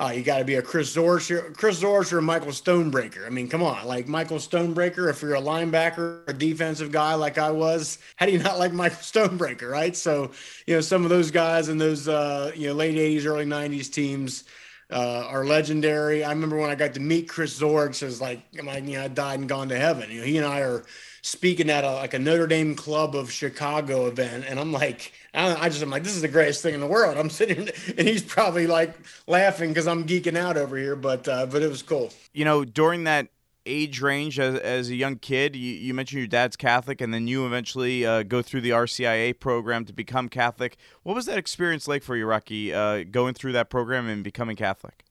Oh, 0.02 0.12
you 0.12 0.24
got 0.24 0.38
to 0.38 0.46
be 0.46 0.56
a 0.56 0.62
Chris 0.62 0.96
Zorich, 0.96 1.58
Chris 1.58 1.84
Zorich 1.84 2.14
or 2.14 2.22
Michael 2.22 2.54
Stonebreaker. 2.54 3.26
I 3.26 3.30
mean, 3.30 3.50
come 3.50 3.62
on, 3.62 3.86
like 3.86 4.08
Michael 4.08 4.38
Stonebreaker. 4.38 5.10
If 5.10 5.22
you're 5.22 5.36
a 5.36 5.42
linebacker, 5.42 6.22
a 6.26 6.32
defensive 6.32 6.90
guy 6.90 7.16
like 7.16 7.38
I 7.38 7.52
was, 7.52 7.98
how 8.16 8.26
do 8.26 8.32
you 8.32 8.40
not 8.40 8.58
like 8.58 8.72
Michael 8.72 8.98
Stonebreaker, 9.00 9.70
right? 9.70 9.94
So, 9.98 10.32
you 10.66 10.76
know, 10.76 10.82
some 10.82 11.04
of 11.04 11.10
those 11.10 11.32
guys 11.32 11.68
in 11.68 11.78
those 11.78 12.08
uh, 12.08 12.54
you 12.56 12.70
know 12.70 12.76
late 12.76 12.96
'80s, 12.96 13.26
early 13.26 13.46
'90s 13.46 13.92
teams 13.92 14.46
uh, 14.90 15.26
are 15.28 15.44
legendary. 15.44 16.24
I 16.24 16.30
remember 16.30 16.58
when 16.58 16.70
I 16.70 16.76
got 16.76 16.94
to 16.94 17.02
meet 17.02 17.28
Chris 17.28 17.60
Zorich, 17.60 18.02
as 18.02 18.22
like, 18.22 18.42
I 18.58 18.62
mean, 18.62 18.88
you 18.88 18.98
know, 18.98 19.04
I 19.04 19.08
died 19.10 19.40
and 19.40 19.50
gone 19.50 19.68
to 19.70 19.78
heaven. 19.78 20.10
You 20.10 20.22
know, 20.22 20.26
he 20.26 20.38
and 20.38 20.48
I 20.48 20.62
are 20.62 20.86
speaking 21.22 21.70
at 21.70 21.84
a, 21.84 21.94
like 21.94 22.14
a 22.14 22.20
Notre 22.20 22.48
Dame 22.48 22.76
Club 22.76 23.16
of 23.16 23.32
Chicago 23.32 24.08
event, 24.08 24.46
and 24.48 24.60
I'm 24.60 24.72
like, 24.72 25.14
I, 25.34 25.70
just 25.70 25.82
I'm 25.82 25.90
like, 25.90 26.04
this 26.04 26.16
is 26.16 26.22
the 26.22 26.28
greatest 26.28 26.62
thing 26.62 26.74
in 26.74 26.80
the 26.80 26.88
world. 26.88 27.18
I'm 27.18 27.30
sitting, 27.30 27.70
and 27.98 28.08
he's 28.08 28.24
probably 28.24 28.68
like 28.68 28.96
laughing 29.28 29.70
because 29.70 29.88
I'm 29.88 30.06
geeking 30.06 30.38
out 30.38 30.58
over 30.58 30.78
here, 30.78 30.96
but 30.96 31.28
uh, 31.28 31.46
but 31.46 31.62
it 31.62 31.70
was 31.70 31.82
cool. 31.82 32.12
You 32.34 32.46
know, 32.46 32.66
during 32.66 33.04
that 33.06 33.28
age 33.66 34.02
range 34.02 34.40
as, 34.40 34.56
as 34.60 34.90
a 34.90 34.96
young 34.96 35.18
kid, 35.18 35.56
you, 35.56 35.74
you 35.74 35.94
mentioned 35.94 36.20
your 36.20 36.28
dad's 36.28 36.56
Catholic, 36.56 37.02
and 37.02 37.14
then 37.14 37.28
you 37.28 37.46
eventually 37.46 38.06
uh, 38.06 38.24
go 38.24 38.42
through 38.42 38.62
the 38.62 38.72
RCIA 38.72 39.40
program 39.40 39.86
to 39.86 39.94
become 39.94 40.30
Catholic. 40.30 40.78
What 41.04 41.16
was 41.16 41.26
that 41.28 41.38
experience 41.38 41.88
like 41.88 42.04
for 42.04 42.16
you, 42.16 42.26
Rocky, 42.26 42.74
uh, 42.74 43.04
going 43.04 43.34
through 43.34 43.54
that 43.54 43.70
program 43.70 44.08
and 44.08 44.24
becoming 44.24 44.56
Catholic? 44.56 45.04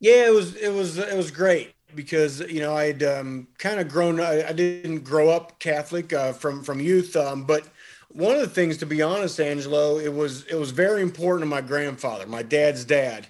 Yeah, 0.00 0.26
it 0.26 0.34
was 0.34 0.56
it 0.56 0.72
was 0.72 0.98
it 0.98 1.16
was 1.16 1.30
great 1.30 1.74
because 1.94 2.40
you 2.40 2.60
know 2.60 2.74
I'd 2.76 3.02
um, 3.02 3.48
kind 3.58 3.80
of 3.80 3.88
grown. 3.88 4.20
I, 4.20 4.48
I, 4.48 4.52
didn't 4.52 5.00
grow 5.00 5.30
up 5.30 5.58
Catholic 5.58 6.12
uh, 6.12 6.32
from 6.32 6.62
from 6.62 6.80
youth, 6.80 7.16
um, 7.16 7.44
but 7.44 7.66
one 8.12 8.34
of 8.34 8.40
the 8.40 8.48
things, 8.48 8.76
to 8.78 8.86
be 8.86 9.02
honest, 9.02 9.38
Angelo, 9.38 9.98
it 9.98 10.12
was 10.12 10.44
it 10.46 10.56
was 10.56 10.72
very 10.72 11.02
important 11.02 11.42
to 11.42 11.46
my 11.46 11.60
grandfather, 11.60 12.26
my 12.26 12.42
dad's 12.42 12.84
dad, 12.84 13.26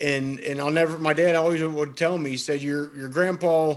and 0.00 0.38
and 0.40 0.60
I'll 0.60 0.70
never. 0.70 0.98
My 0.98 1.14
dad 1.14 1.34
always 1.34 1.62
would 1.62 1.96
tell 1.96 2.18
me. 2.18 2.30
He 2.30 2.36
said, 2.36 2.62
"Your 2.62 2.94
your 2.96 3.08
grandpa." 3.08 3.76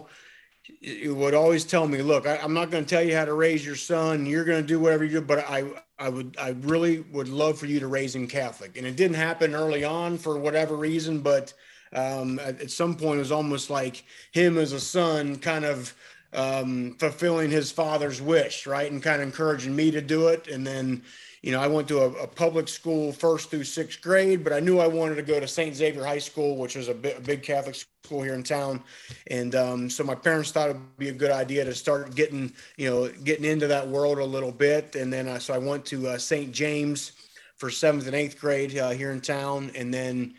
would 1.05 1.33
always 1.33 1.63
tell 1.63 1.87
me, 1.87 2.01
"Look, 2.01 2.25
I, 2.25 2.37
am 2.37 2.53
not 2.53 2.71
going 2.71 2.83
to 2.83 2.89
tell 2.89 3.03
you 3.03 3.15
how 3.15 3.25
to 3.25 3.33
raise 3.33 3.65
your 3.65 3.75
son. 3.75 4.25
You're 4.25 4.45
going 4.45 4.61
to 4.61 4.67
do 4.67 4.79
whatever 4.79 5.03
you 5.03 5.19
do, 5.19 5.21
but 5.21 5.39
I, 5.39 5.65
I 5.99 6.09
would, 6.09 6.35
I 6.39 6.55
really 6.61 7.01
would 7.11 7.27
love 7.27 7.59
for 7.59 7.67
you 7.67 7.79
to 7.79 7.87
raise 7.87 8.15
him 8.15 8.27
Catholic." 8.27 8.77
And 8.77 8.87
it 8.87 8.95
didn't 8.95 9.17
happen 9.17 9.53
early 9.53 9.83
on 9.83 10.17
for 10.17 10.37
whatever 10.37 10.75
reason, 10.75 11.21
but 11.21 11.53
um, 11.93 12.39
at, 12.39 12.61
at, 12.61 12.71
some 12.71 12.95
point 12.95 13.17
it 13.17 13.19
was 13.19 13.31
almost 13.31 13.69
like 13.69 14.03
him 14.31 14.57
as 14.57 14.73
a 14.73 14.79
son 14.79 15.35
kind 15.37 15.65
of 15.65 15.93
um, 16.33 16.95
fulfilling 16.99 17.51
his 17.51 17.71
father's 17.71 18.21
wish 18.21 18.65
right? 18.65 18.91
And 18.91 19.01
kind 19.01 19.21
of 19.21 19.27
encouraging 19.27 19.75
me 19.75 19.91
to 19.91 20.01
do 20.01 20.27
it. 20.27 20.47
And 20.47 20.65
then 20.65 21.03
you 21.41 21.51
know 21.51 21.59
i 21.59 21.65
went 21.65 21.87
to 21.87 21.97
a, 21.97 22.11
a, 22.11 22.27
public 22.27 22.67
school 22.67 23.11
first 23.11 23.49
through 23.49 23.63
sixth 23.63 23.99
grade 23.99 24.43
but 24.43 24.53
i 24.53 24.59
knew 24.59 24.77
i 24.77 24.85
wanted 24.85 25.15
to 25.15 25.23
go 25.23 25.39
to 25.39 25.47
st 25.47 25.75
xavier 25.75 26.05
high 26.05 26.19
school 26.19 26.55
which 26.55 26.75
is 26.75 26.87
a, 26.87 26.91
a 26.91 27.19
big 27.19 27.41
catholic 27.41 27.73
school 28.11 28.21
here 28.21 28.33
in 28.33 28.43
town. 28.43 28.83
And 29.27 29.55
um, 29.55 29.89
so 29.89 30.03
my 30.03 30.15
parents 30.15 30.51
thought 30.51 30.69
it 30.69 30.73
would 30.73 30.97
be 30.97 31.07
a 31.09 31.13
good 31.13 31.31
idea 31.31 31.63
to 31.63 31.73
start 31.73 32.13
getting 32.13 32.51
you 32.75 32.89
know 32.89 33.09
getting 33.23 33.45
into 33.45 33.67
that 33.67 33.87
world 33.87 34.17
a 34.17 34.25
little 34.25 34.51
bit. 34.51 34.95
And 34.95 35.11
then 35.13 35.39
so 35.39 35.53
i 35.53 35.57
went 35.57 35.85
to 35.85 36.09
uh, 36.09 36.17
st 36.17 36.51
james 36.51 37.13
for 37.55 37.69
seventh 37.69 38.07
and 38.07 38.15
eighth 38.15 38.39
grade 38.39 38.77
uh, 38.77 38.89
here 38.89 39.11
in 39.11 39.21
town. 39.21 39.71
And 39.75 39.93
then 39.93 40.33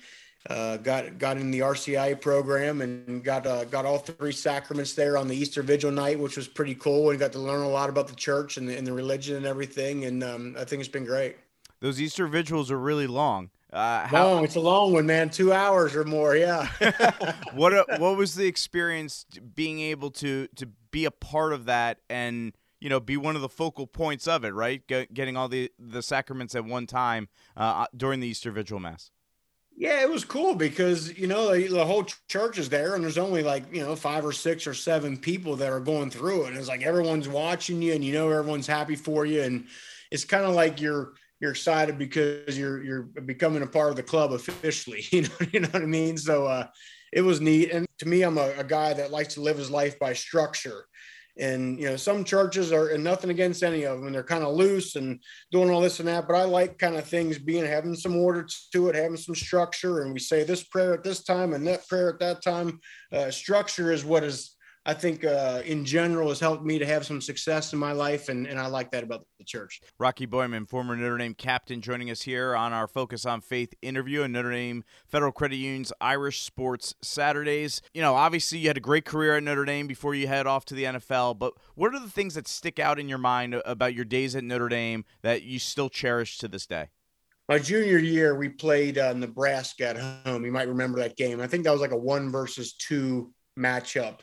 uh, 0.50 0.76
got 0.78 1.18
got 1.18 1.37
in 1.37 1.50
the 1.50 1.61
RCI 1.61 2.20
program 2.20 2.80
and 2.80 3.22
got 3.22 3.46
uh, 3.46 3.64
got 3.64 3.84
all 3.84 3.99
three 3.99 4.32
sacraments 4.32 4.94
there 4.94 5.16
on 5.16 5.28
the 5.28 5.37
Easter 5.37 5.62
Vigil 5.62 5.90
night, 5.92 6.18
which 6.18 6.37
was 6.37 6.49
pretty 6.49 6.75
cool, 6.75 7.11
and 7.11 7.18
got 7.18 7.32
to 7.32 7.38
learn 7.38 7.62
a 7.62 7.68
lot 7.68 7.88
about 7.88 8.08
the 8.08 8.14
church 8.14 8.56
and 8.56 8.68
the, 8.68 8.76
and 8.76 8.87
the 8.87 8.92
religion 8.92 9.37
and 9.37 9.46
everything. 9.46 10.04
And 10.04 10.25
um, 10.25 10.56
I 10.58 10.64
think 10.64 10.80
it's 10.80 10.88
been 10.88 11.04
great. 11.04 11.37
Those 11.80 12.00
Easter 12.00 12.26
vigils 12.26 12.70
are 12.70 12.78
really 12.78 13.06
long. 13.06 13.50
Uh, 13.72 14.06
how, 14.06 14.28
long, 14.28 14.44
it's 14.44 14.56
a 14.56 14.61
long 14.61 14.92
one, 14.92 15.06
man. 15.06 15.30
Two 15.30 15.52
hours 15.52 15.96
or 15.96 16.04
more, 16.04 16.37
yeah. 16.37 16.68
what 17.54 17.72
uh, 17.72 17.84
what 17.99 18.16
was 18.16 18.34
the 18.34 18.46
experience 18.46 19.25
being 19.54 19.80
able 19.80 20.11
to 20.11 20.49
to 20.56 20.66
be 20.90 21.04
a 21.04 21.11
part 21.11 21.52
of 21.52 21.64
that 21.66 22.00
and 22.11 22.52
you 22.80 22.88
know 22.88 23.00
be 23.00 23.16
one 23.16 23.37
of 23.37 23.42
the 23.42 23.49
focal 23.49 23.87
points 23.87 24.26
of 24.26 24.44
it, 24.44 24.50
right? 24.50 24.87
Get, 24.88 25.14
getting 25.14 25.37
all 25.37 25.49
the 25.49 25.70
the 25.78 26.02
sacraments 26.02 26.54
at 26.54 26.64
one 26.64 26.87
time 26.87 27.28
uh, 27.56 27.87
during 27.96 28.20
the 28.20 28.26
Easter 28.26 28.50
Vigil 28.50 28.80
Mass. 28.80 29.11
Yeah, 29.76 30.02
it 30.02 30.10
was 30.10 30.24
cool 30.24 30.54
because 30.54 31.18
you 31.18 31.26
know 31.26 31.52
the, 31.54 31.66
the, 31.66 31.84
whole 31.84 32.04
church 32.28 32.58
is 32.58 32.68
there, 32.68 32.94
and 32.94 33.02
there's 33.02 33.18
only 33.18 33.42
like 33.42 33.64
you 33.74 33.82
know 33.82 33.96
five 33.96 34.24
or 34.24 34.32
six 34.32 34.66
or 34.66 34.74
seven 34.74 35.16
people 35.16 35.56
that 35.56 35.72
are 35.72 35.80
going 35.80 36.10
through 36.10 36.44
it. 36.44 36.48
And 36.48 36.56
it's 36.58 36.68
like 36.68 36.82
everyone's 36.82 37.28
watching 37.28 37.80
you, 37.80 37.94
and 37.94 38.04
you 38.04 38.12
know 38.12 38.28
everyone's 38.30 38.66
happy 38.66 38.96
for 38.96 39.24
you, 39.24 39.42
and 39.42 39.66
it's 40.10 40.24
kind 40.24 40.44
of 40.44 40.54
like 40.54 40.80
you're 40.80 41.14
you're 41.40 41.50
excited 41.50 41.98
because 41.98 42.56
you're 42.56 42.82
you're 42.84 43.02
becoming 43.02 43.62
a 43.62 43.66
part 43.66 43.90
of 43.90 43.96
the 43.96 44.02
club 44.02 44.32
officially. 44.32 45.04
You 45.10 45.22
know, 45.22 45.46
you 45.52 45.60
know 45.60 45.68
what 45.68 45.82
I 45.82 45.86
mean. 45.86 46.16
So 46.16 46.46
uh, 46.46 46.66
it 47.12 47.22
was 47.22 47.40
neat, 47.40 47.70
and 47.72 47.86
to 47.98 48.06
me, 48.06 48.22
I'm 48.22 48.38
a, 48.38 48.52
a 48.58 48.64
guy 48.64 48.92
that 48.94 49.10
likes 49.10 49.34
to 49.34 49.40
live 49.40 49.56
his 49.58 49.70
life 49.70 49.98
by 49.98 50.12
structure. 50.12 50.84
And 51.38 51.78
you 51.78 51.86
know, 51.86 51.96
some 51.96 52.24
churches 52.24 52.72
are, 52.72 52.88
and 52.88 53.02
nothing 53.02 53.30
against 53.30 53.62
any 53.62 53.84
of 53.84 53.96
them, 53.96 54.06
and 54.06 54.14
they're 54.14 54.22
kind 54.22 54.44
of 54.44 54.54
loose 54.54 54.96
and 54.96 55.18
doing 55.50 55.70
all 55.70 55.80
this 55.80 55.98
and 55.98 56.08
that. 56.08 56.28
But 56.28 56.36
I 56.36 56.44
like 56.44 56.78
kind 56.78 56.96
of 56.96 57.06
things 57.06 57.38
being 57.38 57.64
having 57.64 57.94
some 57.94 58.16
order 58.16 58.46
to 58.72 58.88
it, 58.88 58.94
having 58.94 59.16
some 59.16 59.34
structure. 59.34 60.02
And 60.02 60.12
we 60.12 60.20
say 60.20 60.44
this 60.44 60.62
prayer 60.62 60.92
at 60.92 61.04
this 61.04 61.24
time 61.24 61.54
and 61.54 61.66
that 61.66 61.88
prayer 61.88 62.10
at 62.10 62.20
that 62.20 62.42
time. 62.42 62.80
Uh, 63.12 63.30
structure 63.30 63.92
is 63.92 64.04
what 64.04 64.24
is 64.24 64.51
I 64.84 64.94
think 64.94 65.24
uh, 65.24 65.62
in 65.64 65.84
general 65.84 66.28
has 66.30 66.40
helped 66.40 66.64
me 66.64 66.78
to 66.80 66.86
have 66.86 67.06
some 67.06 67.20
success 67.20 67.72
in 67.72 67.78
my 67.78 67.92
life, 67.92 68.28
and, 68.28 68.48
and 68.48 68.58
I 68.58 68.66
like 68.66 68.90
that 68.90 69.04
about 69.04 69.24
the 69.38 69.44
church. 69.44 69.80
Rocky 69.96 70.26
Boiman, 70.26 70.68
former 70.68 70.96
Notre 70.96 71.18
Dame 71.18 71.34
captain, 71.34 71.80
joining 71.80 72.10
us 72.10 72.22
here 72.22 72.56
on 72.56 72.72
our 72.72 72.88
Focus 72.88 73.24
on 73.24 73.40
Faith 73.40 73.74
interview 73.80 74.22
and 74.22 74.32
Notre 74.32 74.50
Dame 74.50 74.82
Federal 75.06 75.30
Credit 75.30 75.56
Union's 75.56 75.92
Irish 76.00 76.40
Sports 76.40 76.96
Saturdays. 77.00 77.80
You 77.94 78.02
know, 78.02 78.16
obviously 78.16 78.58
you 78.58 78.66
had 78.66 78.76
a 78.76 78.80
great 78.80 79.04
career 79.04 79.36
at 79.36 79.44
Notre 79.44 79.64
Dame 79.64 79.86
before 79.86 80.16
you 80.16 80.26
head 80.26 80.48
off 80.48 80.64
to 80.66 80.74
the 80.74 80.84
NFL, 80.84 81.38
but 81.38 81.54
what 81.76 81.94
are 81.94 82.00
the 82.00 82.10
things 82.10 82.34
that 82.34 82.48
stick 82.48 82.80
out 82.80 82.98
in 82.98 83.08
your 83.08 83.18
mind 83.18 83.62
about 83.64 83.94
your 83.94 84.04
days 84.04 84.34
at 84.34 84.42
Notre 84.42 84.68
Dame 84.68 85.04
that 85.22 85.42
you 85.42 85.60
still 85.60 85.90
cherish 85.90 86.38
to 86.38 86.48
this 86.48 86.66
day? 86.66 86.88
my 87.48 87.58
junior 87.58 87.98
year, 87.98 88.34
we 88.34 88.48
played 88.48 88.98
uh, 88.98 89.12
Nebraska 89.12 89.88
at 89.88 89.98
home. 90.26 90.44
You 90.44 90.52
might 90.52 90.68
remember 90.68 90.98
that 91.00 91.16
game. 91.16 91.40
I 91.40 91.46
think 91.46 91.64
that 91.64 91.72
was 91.72 91.80
like 91.80 91.90
a 91.90 91.96
one 91.96 92.30
versus 92.30 92.74
two 92.74 93.32
matchup 93.58 94.20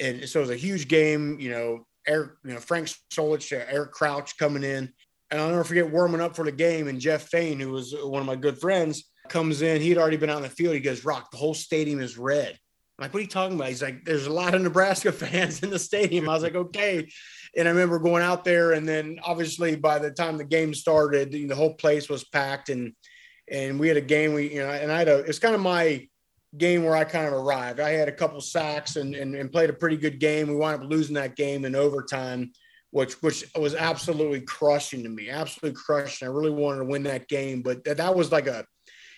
and 0.00 0.28
so 0.28 0.40
it 0.40 0.42
was 0.42 0.50
a 0.50 0.56
huge 0.56 0.88
game. 0.88 1.38
You 1.40 1.50
know, 1.50 1.86
Eric, 2.06 2.32
you 2.44 2.54
know 2.54 2.60
Frank 2.60 2.88
Solich, 3.12 3.52
uh, 3.52 3.64
Eric 3.68 3.92
Crouch 3.92 4.36
coming 4.38 4.64
in, 4.64 4.92
and 5.30 5.40
I'll 5.40 5.50
never 5.50 5.64
forget 5.64 5.90
warming 5.90 6.20
up 6.20 6.36
for 6.36 6.44
the 6.44 6.52
game. 6.52 6.88
And 6.88 7.00
Jeff 7.00 7.28
Faine, 7.28 7.60
who 7.60 7.70
was 7.70 7.94
one 8.02 8.20
of 8.20 8.26
my 8.26 8.36
good 8.36 8.58
friends, 8.58 9.04
comes 9.28 9.62
in. 9.62 9.80
He'd 9.80 9.98
already 9.98 10.16
been 10.16 10.30
out 10.30 10.38
in 10.38 10.42
the 10.44 10.48
field. 10.48 10.74
He 10.74 10.80
goes, 10.80 11.04
"Rock, 11.04 11.30
the 11.30 11.36
whole 11.36 11.54
stadium 11.54 12.00
is 12.00 12.18
red." 12.18 12.58
I'm 12.98 13.04
like, 13.04 13.14
what 13.14 13.20
are 13.20 13.22
you 13.22 13.28
talking 13.28 13.56
about? 13.56 13.68
He's 13.68 13.82
like, 13.82 14.04
there's 14.04 14.26
a 14.26 14.32
lot 14.32 14.54
of 14.54 14.62
Nebraska 14.62 15.12
fans 15.12 15.62
in 15.62 15.70
the 15.70 15.78
stadium. 15.78 16.28
I 16.28 16.34
was 16.34 16.42
like, 16.42 16.56
okay. 16.56 17.08
And 17.56 17.68
I 17.68 17.70
remember 17.70 18.00
going 18.00 18.24
out 18.24 18.44
there, 18.44 18.72
and 18.72 18.88
then 18.88 19.20
obviously 19.22 19.76
by 19.76 20.00
the 20.00 20.10
time 20.10 20.36
the 20.36 20.44
game 20.44 20.74
started, 20.74 21.30
the 21.30 21.54
whole 21.54 21.74
place 21.74 22.08
was 22.08 22.24
packed, 22.24 22.68
and 22.68 22.92
and 23.50 23.80
we 23.80 23.88
had 23.88 23.96
a 23.96 24.02
game. 24.02 24.34
We 24.34 24.54
you 24.54 24.60
know, 24.60 24.70
and 24.70 24.90
I 24.90 24.98
had 24.98 25.08
a. 25.08 25.18
It's 25.20 25.38
kind 25.38 25.54
of 25.54 25.60
my 25.60 26.08
game 26.58 26.84
where 26.84 26.96
I 26.96 27.04
kind 27.04 27.26
of 27.26 27.32
arrived. 27.32 27.80
I 27.80 27.90
had 27.90 28.08
a 28.08 28.12
couple 28.12 28.40
sacks 28.40 28.96
and, 28.96 29.14
and, 29.14 29.34
and 29.34 29.52
played 29.52 29.70
a 29.70 29.74
pretty 29.74 29.96
good 29.96 30.18
game. 30.18 30.48
We 30.48 30.56
wound 30.56 30.82
up 30.82 30.90
losing 30.90 31.14
that 31.14 31.36
game 31.36 31.64
in 31.64 31.74
overtime, 31.74 32.52
which 32.90 33.14
which 33.22 33.44
was 33.56 33.74
absolutely 33.74 34.40
crushing 34.40 35.02
to 35.04 35.08
me, 35.08 35.30
absolutely 35.30 35.80
crushing. 35.80 36.28
I 36.28 36.30
really 36.30 36.50
wanted 36.50 36.78
to 36.78 36.84
win 36.84 37.04
that 37.04 37.28
game, 37.28 37.62
but 37.62 37.84
that, 37.84 37.98
that 37.98 38.14
was 38.14 38.32
like 38.32 38.46
a, 38.46 38.66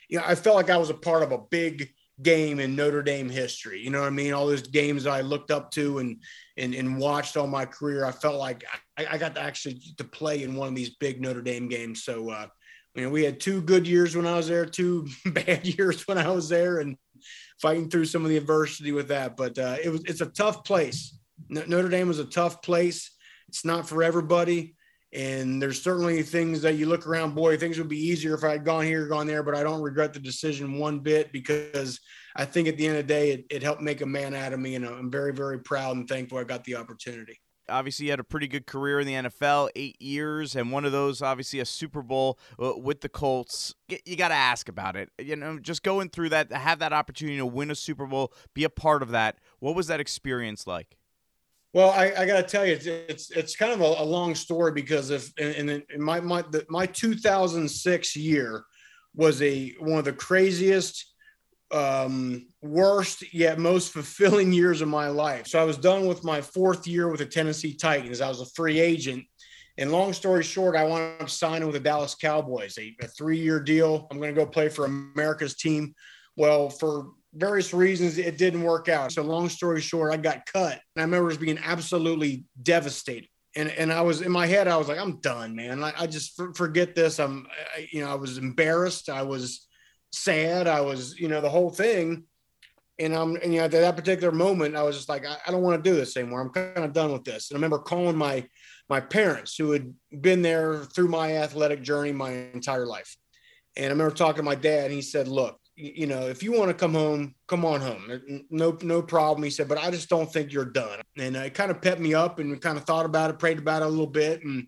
you 0.08 0.18
know, 0.18 0.24
I 0.26 0.34
felt 0.34 0.56
like 0.56 0.70
I 0.70 0.76
was 0.76 0.90
a 0.90 0.94
part 0.94 1.22
of 1.22 1.32
a 1.32 1.38
big 1.50 1.90
game 2.22 2.60
in 2.60 2.76
Notre 2.76 3.02
Dame 3.02 3.30
history. 3.30 3.80
You 3.80 3.90
know 3.90 4.00
what 4.00 4.08
I 4.08 4.10
mean? 4.10 4.32
All 4.32 4.46
those 4.46 4.66
games 4.66 5.06
I 5.06 5.22
looked 5.22 5.50
up 5.50 5.70
to 5.72 5.98
and 5.98 6.22
and, 6.56 6.74
and 6.74 6.98
watched 6.98 7.36
all 7.36 7.46
my 7.46 7.64
career. 7.64 8.04
I 8.04 8.12
felt 8.12 8.36
like 8.36 8.64
I, 8.98 9.06
I 9.12 9.18
got 9.18 9.34
to 9.36 9.40
actually 9.40 9.80
to 9.96 10.04
play 10.04 10.42
in 10.42 10.54
one 10.54 10.68
of 10.68 10.74
these 10.74 10.96
big 10.96 11.20
Notre 11.20 11.42
Dame 11.42 11.68
games. 11.68 12.04
So 12.04 12.30
uh, 12.30 12.46
you 12.94 13.04
know, 13.04 13.10
we 13.10 13.24
had 13.24 13.40
two 13.40 13.62
good 13.62 13.86
years 13.86 14.16
when 14.16 14.26
I 14.26 14.36
was 14.36 14.48
there, 14.48 14.66
two 14.66 15.08
bad 15.26 15.66
years 15.66 16.06
when 16.06 16.18
I 16.18 16.28
was 16.30 16.48
there, 16.48 16.78
and 16.78 16.96
fighting 17.60 17.88
through 17.88 18.06
some 18.06 18.24
of 18.24 18.30
the 18.30 18.36
adversity 18.36 18.92
with 18.92 19.08
that. 19.08 19.36
But 19.36 19.58
uh, 19.58 19.76
it 19.82 19.90
was 19.90 20.02
it's 20.04 20.20
a 20.20 20.26
tough 20.26 20.64
place. 20.64 21.16
Notre 21.48 21.88
Dame 21.88 22.08
was 22.08 22.18
a 22.18 22.24
tough 22.24 22.62
place. 22.62 23.10
It's 23.48 23.64
not 23.64 23.88
for 23.88 24.02
everybody. 24.02 24.76
And 25.12 25.60
there's 25.60 25.82
certainly 25.82 26.22
things 26.22 26.62
that 26.62 26.74
you 26.74 26.86
look 26.86 27.04
around, 27.04 27.34
boy, 27.34 27.56
things 27.56 27.78
would 27.78 27.88
be 27.88 27.98
easier 27.98 28.34
if 28.34 28.44
I 28.44 28.52
had 28.52 28.64
gone 28.64 28.84
here, 28.84 29.08
gone 29.08 29.26
there, 29.26 29.42
but 29.42 29.56
I 29.56 29.64
don't 29.64 29.82
regret 29.82 30.12
the 30.12 30.20
decision 30.20 30.78
one 30.78 31.00
bit 31.00 31.32
because 31.32 31.98
I 32.36 32.44
think 32.44 32.68
at 32.68 32.76
the 32.76 32.86
end 32.86 32.98
of 32.98 33.08
the 33.08 33.12
day, 33.12 33.32
it, 33.32 33.44
it 33.50 33.62
helped 33.64 33.82
make 33.82 34.02
a 34.02 34.06
man 34.06 34.34
out 34.34 34.52
of 34.52 34.60
me. 34.60 34.76
And 34.76 34.86
I'm 34.86 35.10
very, 35.10 35.32
very 35.32 35.58
proud 35.58 35.96
and 35.96 36.08
thankful 36.08 36.38
I 36.38 36.44
got 36.44 36.62
the 36.62 36.76
opportunity 36.76 37.40
obviously 37.70 38.08
had 38.08 38.20
a 38.20 38.24
pretty 38.24 38.48
good 38.48 38.66
career 38.66 39.00
in 39.00 39.06
the 39.06 39.14
NFL, 39.14 39.70
eight 39.76 40.00
years, 40.00 40.56
and 40.56 40.70
one 40.70 40.84
of 40.84 40.92
those, 40.92 41.22
obviously, 41.22 41.60
a 41.60 41.64
Super 41.64 42.02
Bowl 42.02 42.38
uh, 42.62 42.74
with 42.76 43.00
the 43.00 43.08
Colts. 43.08 43.74
You 44.04 44.16
got 44.16 44.28
to 44.28 44.34
ask 44.34 44.68
about 44.68 44.96
it. 44.96 45.10
You 45.18 45.36
know, 45.36 45.58
just 45.58 45.82
going 45.82 46.10
through 46.10 46.30
that, 46.30 46.52
have 46.52 46.80
that 46.80 46.92
opportunity 46.92 47.38
to 47.38 47.46
win 47.46 47.70
a 47.70 47.74
Super 47.74 48.06
Bowl, 48.06 48.32
be 48.54 48.64
a 48.64 48.70
part 48.70 49.02
of 49.02 49.10
that. 49.10 49.38
What 49.58 49.74
was 49.74 49.86
that 49.86 50.00
experience 50.00 50.66
like? 50.66 50.96
Well, 51.72 51.90
I, 51.90 52.12
I 52.16 52.26
got 52.26 52.36
to 52.36 52.42
tell 52.42 52.66
you, 52.66 52.72
it's, 52.72 52.86
it's, 52.86 53.30
it's 53.30 53.56
kind 53.56 53.72
of 53.72 53.80
a, 53.80 54.02
a, 54.02 54.04
long 54.04 54.34
story 54.34 54.72
because 54.72 55.10
if 55.10 55.32
in, 55.38 55.68
in 55.68 56.02
my 56.02 56.18
my 56.18 56.42
the, 56.42 56.66
my 56.68 56.84
2006 56.86 58.16
year 58.16 58.64
was 59.14 59.40
a 59.40 59.70
one 59.78 59.98
of 60.00 60.04
the 60.04 60.12
craziest 60.12 61.09
um, 61.72 62.46
worst 62.62 63.32
yet 63.32 63.58
most 63.58 63.92
fulfilling 63.92 64.52
years 64.52 64.80
of 64.80 64.88
my 64.88 65.08
life. 65.08 65.46
So 65.46 65.60
I 65.60 65.64
was 65.64 65.78
done 65.78 66.06
with 66.06 66.24
my 66.24 66.40
fourth 66.40 66.86
year 66.86 67.08
with 67.08 67.20
the 67.20 67.26
Tennessee 67.26 67.74
Titans. 67.74 68.20
I 68.20 68.28
was 68.28 68.40
a 68.40 68.46
free 68.46 68.80
agent. 68.80 69.24
And 69.78 69.92
long 69.92 70.12
story 70.12 70.42
short, 70.42 70.76
I 70.76 70.84
wound 70.84 71.22
up 71.22 71.30
signing 71.30 71.66
with 71.66 71.74
the 71.74 71.80
Dallas 71.80 72.14
Cowboys, 72.14 72.76
a, 72.78 72.94
a 73.00 73.06
three 73.06 73.38
year 73.38 73.60
deal. 73.60 74.08
I'm 74.10 74.18
going 74.18 74.34
to 74.34 74.38
go 74.38 74.46
play 74.46 74.68
for 74.68 74.84
America's 74.84 75.54
team. 75.54 75.94
Well, 76.36 76.68
for 76.68 77.12
various 77.34 77.72
reasons, 77.72 78.18
it 78.18 78.36
didn't 78.36 78.62
work 78.62 78.88
out. 78.88 79.12
So, 79.12 79.22
long 79.22 79.48
story 79.48 79.80
short, 79.80 80.12
I 80.12 80.16
got 80.16 80.46
cut. 80.46 80.72
And 80.72 81.00
I 81.00 81.02
remember 81.02 81.30
just 81.30 81.40
being 81.40 81.60
absolutely 81.62 82.44
devastated. 82.62 83.28
And, 83.56 83.70
and 83.70 83.92
I 83.92 84.02
was 84.02 84.20
in 84.22 84.30
my 84.30 84.46
head, 84.46 84.68
I 84.68 84.76
was 84.76 84.88
like, 84.88 84.98
I'm 84.98 85.20
done, 85.20 85.56
man. 85.56 85.82
I, 85.82 85.92
I 85.98 86.06
just 86.06 86.36
for, 86.36 86.52
forget 86.54 86.94
this. 86.94 87.18
I'm, 87.18 87.46
I, 87.76 87.88
you 87.90 88.04
know, 88.04 88.10
I 88.10 88.14
was 88.14 88.38
embarrassed. 88.38 89.08
I 89.08 89.22
was, 89.22 89.66
sad. 90.12 90.66
I 90.66 90.80
was, 90.80 91.18
you 91.18 91.28
know, 91.28 91.40
the 91.40 91.50
whole 91.50 91.70
thing. 91.70 92.24
And 92.98 93.14
I'm, 93.14 93.36
and, 93.36 93.52
you 93.52 93.60
know, 93.60 93.64
at 93.64 93.70
that 93.70 93.96
particular 93.96 94.32
moment, 94.32 94.76
I 94.76 94.82
was 94.82 94.96
just 94.96 95.08
like, 95.08 95.24
I, 95.24 95.36
I 95.46 95.50
don't 95.50 95.62
want 95.62 95.82
to 95.82 95.90
do 95.90 95.96
this 95.96 96.16
anymore. 96.16 96.42
I'm 96.42 96.50
kind 96.50 96.84
of 96.84 96.92
done 96.92 97.12
with 97.12 97.24
this. 97.24 97.50
And 97.50 97.56
I 97.56 97.58
remember 97.58 97.78
calling 97.78 98.16
my, 98.16 98.46
my 98.90 99.00
parents 99.00 99.56
who 99.56 99.70
had 99.70 99.94
been 100.20 100.42
there 100.42 100.84
through 100.84 101.08
my 101.08 101.36
athletic 101.36 101.82
journey 101.82 102.12
my 102.12 102.32
entire 102.52 102.84
life. 102.84 103.16
And 103.76 103.86
I 103.86 103.88
remember 103.88 104.14
talking 104.14 104.38
to 104.38 104.42
my 104.42 104.54
dad, 104.56 104.86
and 104.86 104.92
he 104.92 105.00
said, 105.00 105.28
Look, 105.28 105.60
you 105.80 106.06
know, 106.06 106.28
if 106.28 106.42
you 106.42 106.52
want 106.52 106.68
to 106.68 106.74
come 106.74 106.92
home, 106.92 107.34
come 107.46 107.64
on 107.64 107.80
home. 107.80 108.44
No, 108.50 108.76
no 108.82 109.00
problem. 109.00 109.44
He 109.44 109.50
said, 109.50 109.68
but 109.68 109.78
I 109.78 109.90
just 109.90 110.10
don't 110.10 110.30
think 110.30 110.52
you're 110.52 110.66
done. 110.66 111.00
And 111.16 111.36
uh, 111.36 111.40
it 111.40 111.54
kind 111.54 111.70
of 111.70 111.80
pepped 111.80 112.00
me 112.00 112.12
up 112.12 112.38
and 112.38 112.50
we 112.50 112.58
kind 112.58 112.76
of 112.76 112.84
thought 112.84 113.06
about 113.06 113.30
it, 113.30 113.38
prayed 113.38 113.58
about 113.58 113.82
it 113.82 113.86
a 113.86 113.88
little 113.88 114.06
bit. 114.06 114.44
And 114.44 114.66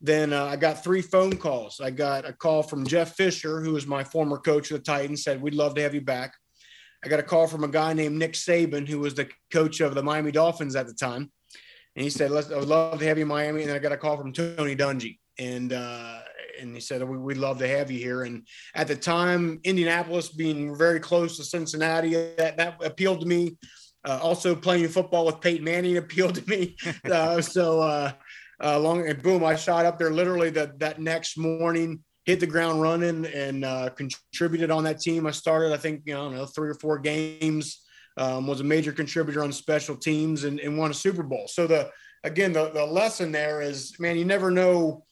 then 0.00 0.32
uh, 0.32 0.44
I 0.44 0.56
got 0.56 0.84
three 0.84 1.02
phone 1.02 1.36
calls. 1.36 1.80
I 1.80 1.90
got 1.90 2.28
a 2.28 2.32
call 2.32 2.62
from 2.62 2.86
Jeff 2.86 3.14
Fisher, 3.14 3.60
who 3.60 3.72
was 3.72 3.86
my 3.86 4.04
former 4.04 4.38
coach 4.38 4.70
of 4.70 4.78
the 4.78 4.84
Titans, 4.84 5.22
said, 5.22 5.40
We'd 5.40 5.54
love 5.54 5.74
to 5.76 5.82
have 5.82 5.94
you 5.94 6.02
back. 6.02 6.34
I 7.04 7.08
got 7.08 7.20
a 7.20 7.24
call 7.24 7.46
from 7.46 7.64
a 7.64 7.68
guy 7.68 7.92
named 7.92 8.18
Nick 8.18 8.32
Saban, 8.32 8.86
who 8.88 8.98
was 8.98 9.14
the 9.14 9.28
coach 9.52 9.80
of 9.80 9.94
the 9.94 10.02
Miami 10.02 10.32
Dolphins 10.32 10.76
at 10.76 10.86
the 10.86 10.94
time. 10.94 11.30
And 11.94 12.02
he 12.02 12.10
said, 12.10 12.30
Let's, 12.30 12.50
I 12.50 12.58
would 12.58 12.68
love 12.68 12.98
to 12.98 13.06
have 13.06 13.16
you 13.16 13.22
in 13.22 13.28
Miami. 13.28 13.62
And 13.62 13.70
then 13.70 13.76
I 13.76 13.80
got 13.80 13.92
a 13.92 13.96
call 13.96 14.18
from 14.18 14.32
Tony 14.32 14.76
Dungy. 14.76 15.18
And, 15.38 15.72
uh, 15.72 16.18
and 16.60 16.74
he 16.74 16.80
said, 16.80 17.02
We'd 17.02 17.38
love 17.38 17.58
to 17.60 17.68
have 17.68 17.90
you 17.90 17.98
here. 17.98 18.24
And 18.24 18.46
at 18.74 18.88
the 18.88 18.96
time, 18.96 19.60
Indianapolis 19.64 20.28
being 20.28 20.76
very 20.76 21.00
close 21.00 21.38
to 21.38 21.44
Cincinnati, 21.44 22.12
that, 22.36 22.58
that 22.58 22.84
appealed 22.84 23.20
to 23.20 23.26
me. 23.26 23.56
Uh, 24.04 24.20
also, 24.22 24.54
playing 24.54 24.86
football 24.88 25.26
with 25.26 25.40
Peyton 25.40 25.64
Manning 25.64 25.96
appealed 25.96 26.34
to 26.36 26.48
me. 26.48 26.76
Uh, 27.10 27.40
so, 27.40 27.80
uh, 27.80 28.12
uh, 28.62 28.78
long 28.78 29.06
and 29.06 29.22
boom, 29.22 29.44
I 29.44 29.56
shot 29.56 29.86
up 29.86 29.98
there 29.98 30.10
literally 30.10 30.50
that 30.50 30.78
that 30.78 31.00
next 31.00 31.36
morning, 31.36 32.00
hit 32.24 32.40
the 32.40 32.46
ground 32.46 32.80
running, 32.80 33.26
and 33.26 33.64
uh, 33.64 33.90
contributed 33.90 34.70
on 34.70 34.84
that 34.84 35.00
team. 35.00 35.26
I 35.26 35.30
started, 35.30 35.72
I 35.72 35.76
think, 35.76 36.02
you 36.04 36.14
know, 36.14 36.28
know, 36.30 36.46
three 36.46 36.68
or 36.68 36.74
four 36.74 36.98
games. 36.98 37.82
Um, 38.18 38.46
was 38.46 38.60
a 38.60 38.64
major 38.64 38.92
contributor 38.92 39.42
on 39.42 39.52
special 39.52 39.94
teams 39.94 40.44
and, 40.44 40.58
and 40.60 40.78
won 40.78 40.90
a 40.90 40.94
Super 40.94 41.22
Bowl. 41.22 41.46
So 41.48 41.66
the 41.66 41.90
again, 42.24 42.54
the, 42.54 42.70
the 42.70 42.86
lesson 42.86 43.30
there 43.30 43.60
is, 43.60 44.00
man, 44.00 44.16
you 44.16 44.24
never 44.24 44.50
know. 44.50 45.04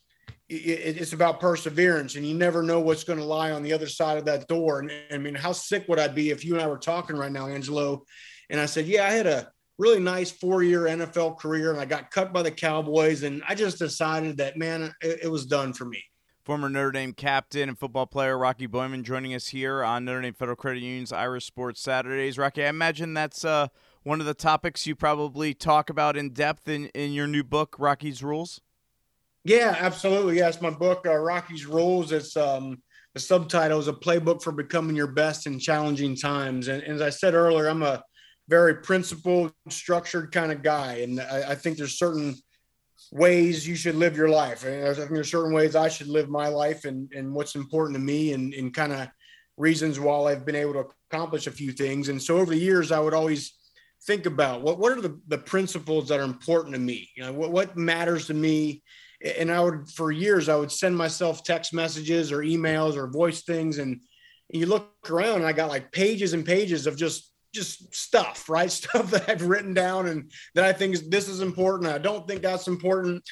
It, 0.48 0.96
it's 0.98 1.12
about 1.12 1.38
perseverance, 1.38 2.16
and 2.16 2.26
you 2.26 2.34
never 2.34 2.62
know 2.62 2.80
what's 2.80 3.04
going 3.04 3.18
to 3.18 3.24
lie 3.24 3.50
on 3.50 3.62
the 3.62 3.74
other 3.74 3.88
side 3.88 4.16
of 4.16 4.24
that 4.24 4.48
door. 4.48 4.80
And 4.80 4.90
I 5.12 5.18
mean, 5.18 5.34
how 5.34 5.52
sick 5.52 5.86
would 5.86 5.98
I 5.98 6.08
be 6.08 6.30
if 6.30 6.46
you 6.46 6.54
and 6.54 6.62
I 6.62 6.66
were 6.66 6.78
talking 6.78 7.16
right 7.16 7.30
now, 7.30 7.46
Angelo? 7.46 8.04
And 8.48 8.58
I 8.58 8.64
said, 8.66 8.86
yeah, 8.86 9.06
I 9.06 9.10
had 9.10 9.26
a 9.26 9.50
really 9.78 10.00
nice 10.00 10.30
four 10.30 10.62
year 10.62 10.82
NFL 10.82 11.38
career. 11.38 11.70
And 11.70 11.80
I 11.80 11.84
got 11.84 12.10
cut 12.10 12.32
by 12.32 12.42
the 12.42 12.50
Cowboys. 12.50 13.22
And 13.22 13.42
I 13.48 13.54
just 13.54 13.78
decided 13.78 14.36
that, 14.38 14.56
man, 14.56 14.94
it, 15.00 15.20
it, 15.24 15.28
was 15.28 15.46
done 15.46 15.72
for 15.72 15.84
me. 15.84 16.02
Former 16.44 16.68
Notre 16.68 16.92
Dame 16.92 17.12
captain 17.12 17.68
and 17.68 17.78
football 17.78 18.06
player 18.06 18.38
Rocky 18.38 18.68
Boiman 18.68 19.02
joining 19.02 19.34
us 19.34 19.48
here 19.48 19.82
on 19.82 20.04
Notre 20.04 20.22
Dame 20.22 20.34
Federal 20.34 20.56
Credit 20.56 20.80
Union's 20.80 21.12
Irish 21.12 21.46
Sports 21.46 21.80
Saturdays. 21.80 22.38
Rocky, 22.38 22.64
I 22.64 22.68
imagine 22.68 23.14
that's 23.14 23.44
uh, 23.44 23.68
one 24.02 24.20
of 24.20 24.26
the 24.26 24.34
topics 24.34 24.86
you 24.86 24.94
probably 24.94 25.54
talk 25.54 25.88
about 25.88 26.16
in 26.16 26.30
depth 26.30 26.68
in, 26.68 26.86
in 26.88 27.12
your 27.12 27.26
new 27.26 27.42
book, 27.42 27.76
Rocky's 27.78 28.22
Rules. 28.22 28.60
Yeah, 29.44 29.76
absolutely. 29.78 30.36
Yes, 30.36 30.60
my 30.60 30.70
book, 30.70 31.06
uh, 31.06 31.16
Rocky's 31.16 31.66
Rules. 31.66 32.12
It's 32.12 32.36
um, 32.36 32.82
the 33.14 33.20
subtitle 33.20 33.78
is 33.78 33.88
a 33.88 33.92
playbook 33.92 34.42
for 34.42 34.52
becoming 34.52 34.96
your 34.96 35.06
best 35.06 35.46
in 35.46 35.58
challenging 35.58 36.16
times. 36.16 36.68
And, 36.68 36.82
and 36.82 36.94
as 36.94 37.02
I 37.02 37.10
said 37.10 37.34
earlier, 37.34 37.68
I'm 37.68 37.82
a 37.82 38.02
very 38.48 38.76
principled, 38.76 39.52
structured 39.68 40.32
kind 40.32 40.52
of 40.52 40.62
guy, 40.62 40.98
and 40.98 41.20
I, 41.20 41.52
I, 41.52 41.54
think 41.54 41.78
there's 41.78 41.98
certain 41.98 42.34
ways 43.10 43.66
you 43.66 43.74
should 43.74 43.94
live 43.94 44.16
your 44.16 44.28
life, 44.28 44.64
and 44.64 44.86
I 44.86 44.94
think 44.94 45.10
there's 45.10 45.30
certain 45.30 45.54
ways 45.54 45.74
I 45.74 45.88
should 45.88 46.08
live 46.08 46.28
my 46.28 46.48
life, 46.48 46.84
and 46.84 47.10
and 47.12 47.32
what's 47.32 47.54
important 47.54 47.96
to 47.96 48.02
me, 48.02 48.32
and 48.32 48.52
and 48.54 48.74
kind 48.74 48.92
of 48.92 49.08
reasons 49.56 50.00
why 50.00 50.32
I've 50.32 50.44
been 50.44 50.56
able 50.56 50.72
to 50.74 50.86
accomplish 51.10 51.46
a 51.46 51.52
few 51.52 51.72
things. 51.72 52.08
And 52.08 52.20
so 52.20 52.38
over 52.38 52.50
the 52.50 52.58
years, 52.58 52.90
I 52.92 53.00
would 53.00 53.14
always 53.14 53.54
think 54.06 54.26
about 54.26 54.62
what, 54.62 54.78
what 54.78 54.96
are 54.96 55.00
the, 55.00 55.18
the 55.28 55.38
principles 55.38 56.08
that 56.08 56.20
are 56.20 56.24
important 56.24 56.74
to 56.74 56.80
me? 56.80 57.08
You 57.16 57.24
know, 57.24 57.32
what, 57.32 57.52
what 57.52 57.76
matters 57.76 58.26
to 58.26 58.34
me? 58.34 58.82
And 59.38 59.50
I 59.50 59.60
would, 59.60 59.88
for 59.88 60.12
years, 60.12 60.48
I 60.48 60.56
would 60.56 60.72
send 60.72 60.96
myself 60.96 61.44
text 61.44 61.72
messages 61.72 62.32
or 62.32 62.38
emails 62.38 62.96
or 62.96 63.06
voice 63.06 63.42
things. 63.42 63.78
And 63.78 64.00
you 64.50 64.66
look 64.66 64.90
around 65.08 65.36
and 65.36 65.46
I 65.46 65.52
got 65.52 65.70
like 65.70 65.92
pages 65.92 66.34
and 66.34 66.44
pages 66.44 66.86
of 66.86 66.96
just 66.96 67.30
just 67.54 67.94
stuff, 67.94 68.48
right? 68.48 68.70
Stuff 68.84 69.10
that 69.12 69.28
I've 69.28 69.46
written 69.46 69.72
down 69.72 70.08
and 70.08 70.30
that 70.54 70.64
I 70.64 70.72
think 70.72 70.94
is, 70.94 71.08
this 71.08 71.28
is 71.28 71.40
important. 71.40 71.90
I 71.90 71.98
don't 71.98 72.26
think 72.28 72.42
that's 72.42 72.68
important. 72.68 73.22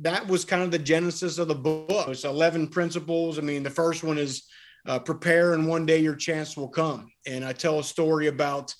That 0.00 0.26
was 0.26 0.44
kind 0.44 0.62
of 0.62 0.70
the 0.70 0.78
genesis 0.78 1.38
of 1.38 1.48
the 1.48 1.54
book. 1.54 2.08
It's 2.08 2.24
11 2.24 2.68
principles. 2.68 3.38
I 3.38 3.42
mean, 3.42 3.62
the 3.62 3.70
first 3.70 4.02
one 4.02 4.18
is 4.18 4.44
uh, 4.86 4.98
prepare 4.98 5.54
and 5.54 5.66
one 5.66 5.86
day 5.86 5.98
your 5.98 6.16
chance 6.16 6.56
will 6.56 6.68
come. 6.68 7.10
And 7.26 7.44
I 7.44 7.52
tell 7.52 7.78
a 7.78 7.84
story 7.84 8.26
about 8.26 8.74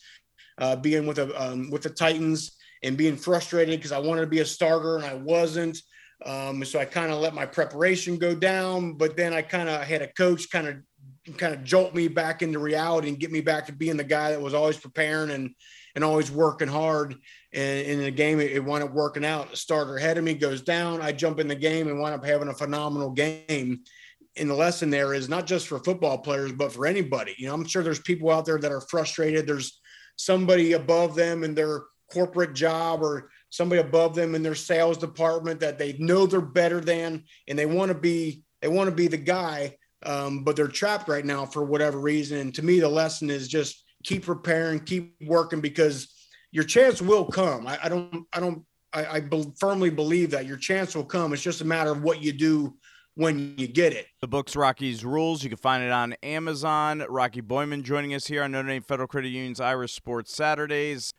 uh, 0.58 0.76
being 0.76 1.06
with 1.06 1.18
a 1.18 1.42
um, 1.42 1.70
with 1.70 1.82
the 1.82 1.90
Titans 1.90 2.56
and 2.82 2.96
being 2.96 3.16
frustrated 3.16 3.78
because 3.78 3.92
I 3.92 3.98
wanted 3.98 4.22
to 4.22 4.26
be 4.26 4.40
a 4.40 4.46
starter 4.46 4.96
and 4.96 5.04
I 5.04 5.14
wasn't. 5.14 5.78
Um, 6.24 6.64
so 6.64 6.78
I 6.78 6.84
kind 6.84 7.12
of 7.12 7.20
let 7.20 7.34
my 7.34 7.44
preparation 7.44 8.16
go 8.16 8.34
down, 8.34 8.94
but 8.94 9.16
then 9.16 9.34
I 9.34 9.42
kind 9.42 9.68
of 9.68 9.82
had 9.82 10.02
a 10.02 10.12
coach 10.14 10.50
kind 10.50 10.66
of 10.66 10.76
kind 11.34 11.54
of 11.54 11.64
jolt 11.64 11.94
me 11.94 12.08
back 12.08 12.42
into 12.42 12.58
reality 12.58 13.08
and 13.08 13.18
get 13.18 13.32
me 13.32 13.40
back 13.40 13.66
to 13.66 13.72
being 13.72 13.96
the 13.96 14.04
guy 14.04 14.30
that 14.30 14.40
was 14.40 14.54
always 14.54 14.76
preparing 14.76 15.30
and 15.30 15.54
and 15.94 16.04
always 16.04 16.30
working 16.30 16.68
hard. 16.68 17.16
And 17.54 17.86
in 17.86 18.02
the 18.02 18.10
game, 18.10 18.38
it, 18.38 18.52
it 18.52 18.62
wound 18.62 18.84
up 18.84 18.92
working 18.92 19.24
out. 19.24 19.50
The 19.50 19.56
starter 19.56 19.96
ahead 19.96 20.18
of 20.18 20.24
me 20.24 20.34
goes 20.34 20.60
down. 20.60 21.00
I 21.00 21.12
jump 21.12 21.40
in 21.40 21.48
the 21.48 21.54
game 21.54 21.88
and 21.88 21.98
wind 21.98 22.14
up 22.14 22.24
having 22.24 22.48
a 22.48 22.54
phenomenal 22.54 23.10
game. 23.10 23.80
And 24.36 24.50
the 24.50 24.54
lesson 24.54 24.90
there 24.90 25.14
is 25.14 25.30
not 25.30 25.46
just 25.46 25.66
for 25.66 25.78
football 25.78 26.18
players, 26.18 26.52
but 26.52 26.70
for 26.70 26.86
anybody. 26.86 27.34
You 27.38 27.48
know, 27.48 27.54
I'm 27.54 27.66
sure 27.66 27.82
there's 27.82 28.00
people 28.00 28.30
out 28.30 28.44
there 28.44 28.58
that 28.58 28.70
are 28.70 28.82
frustrated. 28.82 29.46
There's 29.46 29.80
somebody 30.16 30.74
above 30.74 31.14
them 31.14 31.42
in 31.42 31.54
their 31.54 31.84
corporate 32.12 32.54
job 32.54 33.02
or 33.02 33.30
somebody 33.48 33.80
above 33.80 34.14
them 34.14 34.34
in 34.34 34.42
their 34.42 34.54
sales 34.54 34.98
department 34.98 35.60
that 35.60 35.78
they 35.78 35.94
know 35.94 36.26
they're 36.26 36.42
better 36.42 36.80
than, 36.80 37.24
and 37.48 37.58
they 37.58 37.66
want 37.66 37.90
to 37.90 37.98
be 37.98 38.42
they 38.60 38.68
want 38.68 38.90
to 38.90 38.94
be 38.94 39.08
the 39.08 39.16
guy 39.16 39.76
um, 40.06 40.44
but 40.44 40.56
they're 40.56 40.68
trapped 40.68 41.08
right 41.08 41.24
now 41.24 41.44
for 41.44 41.64
whatever 41.64 41.98
reason. 41.98 42.38
And 42.38 42.54
to 42.54 42.64
me, 42.64 42.80
the 42.80 42.88
lesson 42.88 43.28
is 43.28 43.48
just 43.48 43.84
keep 44.04 44.24
preparing, 44.24 44.80
keep 44.80 45.16
working 45.26 45.60
because 45.60 46.08
your 46.52 46.64
chance 46.64 47.02
will 47.02 47.24
come. 47.26 47.66
I, 47.66 47.78
I 47.82 47.88
don't, 47.88 48.24
I 48.32 48.40
don't, 48.40 48.64
I, 48.92 49.06
I 49.06 49.20
be- 49.20 49.52
firmly 49.58 49.90
believe 49.90 50.30
that 50.30 50.46
your 50.46 50.56
chance 50.56 50.94
will 50.94 51.04
come. 51.04 51.32
It's 51.32 51.42
just 51.42 51.60
a 51.60 51.64
matter 51.64 51.90
of 51.90 52.02
what 52.02 52.22
you 52.22 52.32
do 52.32 52.76
when 53.16 53.54
you 53.58 53.66
get 53.66 53.92
it. 53.92 54.06
The 54.20 54.28
book's 54.28 54.54
Rocky's 54.54 55.04
Rules. 55.04 55.42
You 55.42 55.50
can 55.50 55.58
find 55.58 55.82
it 55.82 55.90
on 55.90 56.14
Amazon. 56.22 57.04
Rocky 57.08 57.42
Boiman 57.42 57.82
joining 57.82 58.14
us 58.14 58.26
here 58.26 58.42
on 58.42 58.52
Notre 58.52 58.68
Dame 58.68 58.82
Federal 58.82 59.08
Credit 59.08 59.28
Union's 59.28 59.60
Irish 59.60 59.92
Sports 59.92 60.34
Saturdays. 60.34 61.12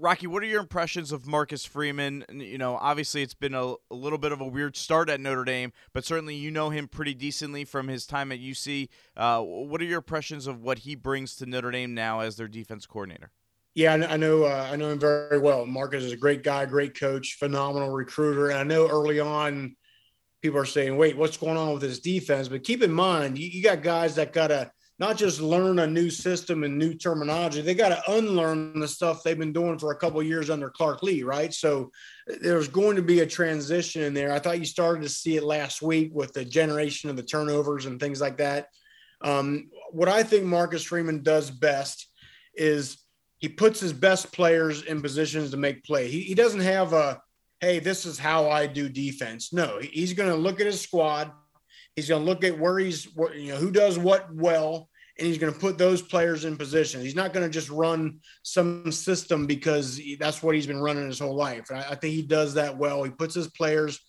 Rocky, 0.00 0.26
what 0.26 0.42
are 0.42 0.46
your 0.46 0.60
impressions 0.60 1.12
of 1.12 1.26
Marcus 1.26 1.64
Freeman? 1.64 2.24
You 2.32 2.58
know, 2.58 2.76
obviously 2.76 3.22
it's 3.22 3.34
been 3.34 3.54
a, 3.54 3.74
a, 3.90 3.94
little 3.94 4.18
bit 4.18 4.32
of 4.32 4.40
a 4.40 4.46
weird 4.46 4.76
start 4.76 5.08
at 5.08 5.20
Notre 5.20 5.44
Dame, 5.44 5.72
but 5.92 6.04
certainly 6.04 6.34
you 6.34 6.50
know 6.50 6.70
him 6.70 6.88
pretty 6.88 7.14
decently 7.14 7.64
from 7.64 7.86
his 7.86 8.04
time 8.04 8.32
at 8.32 8.40
UC. 8.40 8.88
Uh, 9.16 9.40
what 9.40 9.80
are 9.80 9.84
your 9.84 9.98
impressions 9.98 10.48
of 10.48 10.62
what 10.62 10.80
he 10.80 10.96
brings 10.96 11.36
to 11.36 11.46
Notre 11.46 11.70
Dame 11.70 11.94
now 11.94 12.20
as 12.20 12.36
their 12.36 12.48
defense 12.48 12.86
coordinator? 12.86 13.30
Yeah, 13.74 13.92
I 13.92 14.16
know. 14.16 14.44
Uh, 14.44 14.68
I 14.70 14.76
know 14.76 14.90
him 14.90 15.00
very 15.00 15.38
well. 15.38 15.66
Marcus 15.66 16.04
is 16.04 16.12
a 16.12 16.16
great 16.16 16.42
guy, 16.42 16.64
great 16.64 16.98
coach, 16.98 17.36
phenomenal 17.38 17.90
recruiter. 17.90 18.50
And 18.50 18.58
I 18.58 18.62
know 18.62 18.88
early 18.88 19.18
on, 19.18 19.74
people 20.42 20.60
are 20.60 20.64
saying, 20.64 20.96
"Wait, 20.96 21.16
what's 21.16 21.36
going 21.36 21.56
on 21.56 21.72
with 21.72 21.82
this 21.82 21.98
defense?" 21.98 22.46
But 22.46 22.62
keep 22.62 22.84
in 22.84 22.92
mind, 22.92 23.36
you, 23.36 23.48
you 23.48 23.64
got 23.64 23.82
guys 23.82 24.14
that 24.14 24.32
got 24.32 24.48
to 24.48 24.70
not 24.98 25.16
just 25.16 25.40
learn 25.40 25.80
a 25.80 25.86
new 25.86 26.08
system 26.08 26.62
and 26.62 26.78
new 26.78 26.94
terminology, 26.94 27.60
they 27.60 27.74
got 27.74 27.88
to 27.88 28.12
unlearn 28.12 28.78
the 28.78 28.86
stuff 28.86 29.22
they've 29.22 29.38
been 29.38 29.52
doing 29.52 29.76
for 29.78 29.90
a 29.90 29.96
couple 29.96 30.22
years 30.22 30.50
under 30.50 30.70
Clark 30.70 31.02
Lea, 31.02 31.24
right? 31.24 31.52
So 31.52 31.90
there's 32.26 32.68
going 32.68 32.94
to 32.96 33.02
be 33.02 33.20
a 33.20 33.26
transition 33.26 34.02
in 34.02 34.14
there. 34.14 34.32
I 34.32 34.38
thought 34.38 34.60
you 34.60 34.64
started 34.64 35.02
to 35.02 35.08
see 35.08 35.36
it 35.36 35.42
last 35.42 35.82
week 35.82 36.10
with 36.14 36.32
the 36.32 36.44
generation 36.44 37.10
of 37.10 37.16
the 37.16 37.24
turnovers 37.24 37.86
and 37.86 37.98
things 37.98 38.20
like 38.20 38.36
that. 38.36 38.68
Um, 39.20 39.70
what 39.90 40.08
I 40.08 40.22
think 40.22 40.44
Marcus 40.44 40.84
Freeman 40.84 41.22
does 41.22 41.50
best 41.50 42.06
is 42.54 42.98
he 43.38 43.48
puts 43.48 43.80
his 43.80 43.92
best 43.92 44.32
players 44.32 44.82
in 44.82 45.02
positions 45.02 45.50
to 45.50 45.56
make 45.56 45.82
play. 45.82 46.08
He, 46.08 46.20
he 46.20 46.34
doesn't 46.34 46.60
have 46.60 46.92
a, 46.92 47.20
hey, 47.60 47.80
this 47.80 48.06
is 48.06 48.16
how 48.16 48.48
I 48.48 48.68
do 48.68 48.88
defense. 48.88 49.52
No, 49.52 49.80
he's 49.80 50.12
going 50.12 50.30
to 50.30 50.36
look 50.36 50.60
at 50.60 50.66
his 50.66 50.80
squad– 50.80 51.32
He's 51.96 52.08
going 52.08 52.24
to 52.24 52.28
look 52.28 52.42
at 52.42 52.58
where 52.58 52.76
he's, 52.80 53.06
you 53.36 53.52
know, 53.52 53.56
who 53.56 53.70
does 53.70 54.00
what 54.00 54.34
well, 54.34 54.90
and 55.18 55.28
he's 55.28 55.38
going 55.38 55.52
to 55.52 55.58
put 55.58 55.78
those 55.78 56.02
players 56.02 56.44
in 56.44 56.56
position. 56.56 57.00
He's 57.00 57.14
not 57.14 57.32
going 57.32 57.46
to 57.46 57.52
just 57.52 57.70
run 57.70 58.18
some 58.42 58.90
system 58.90 59.46
because 59.46 60.00
that's 60.18 60.42
what 60.42 60.54
he's 60.54 60.66
been 60.66 60.80
running 60.80 61.06
his 61.06 61.20
whole 61.20 61.36
life. 61.36 61.70
I, 61.70 61.84
I 61.90 61.94
think 61.94 62.14
he 62.14 62.22
does 62.22 62.54
that 62.54 62.76
well. 62.76 63.04
He 63.04 63.10
puts 63.10 63.34
his 63.34 63.48
players 63.48 64.00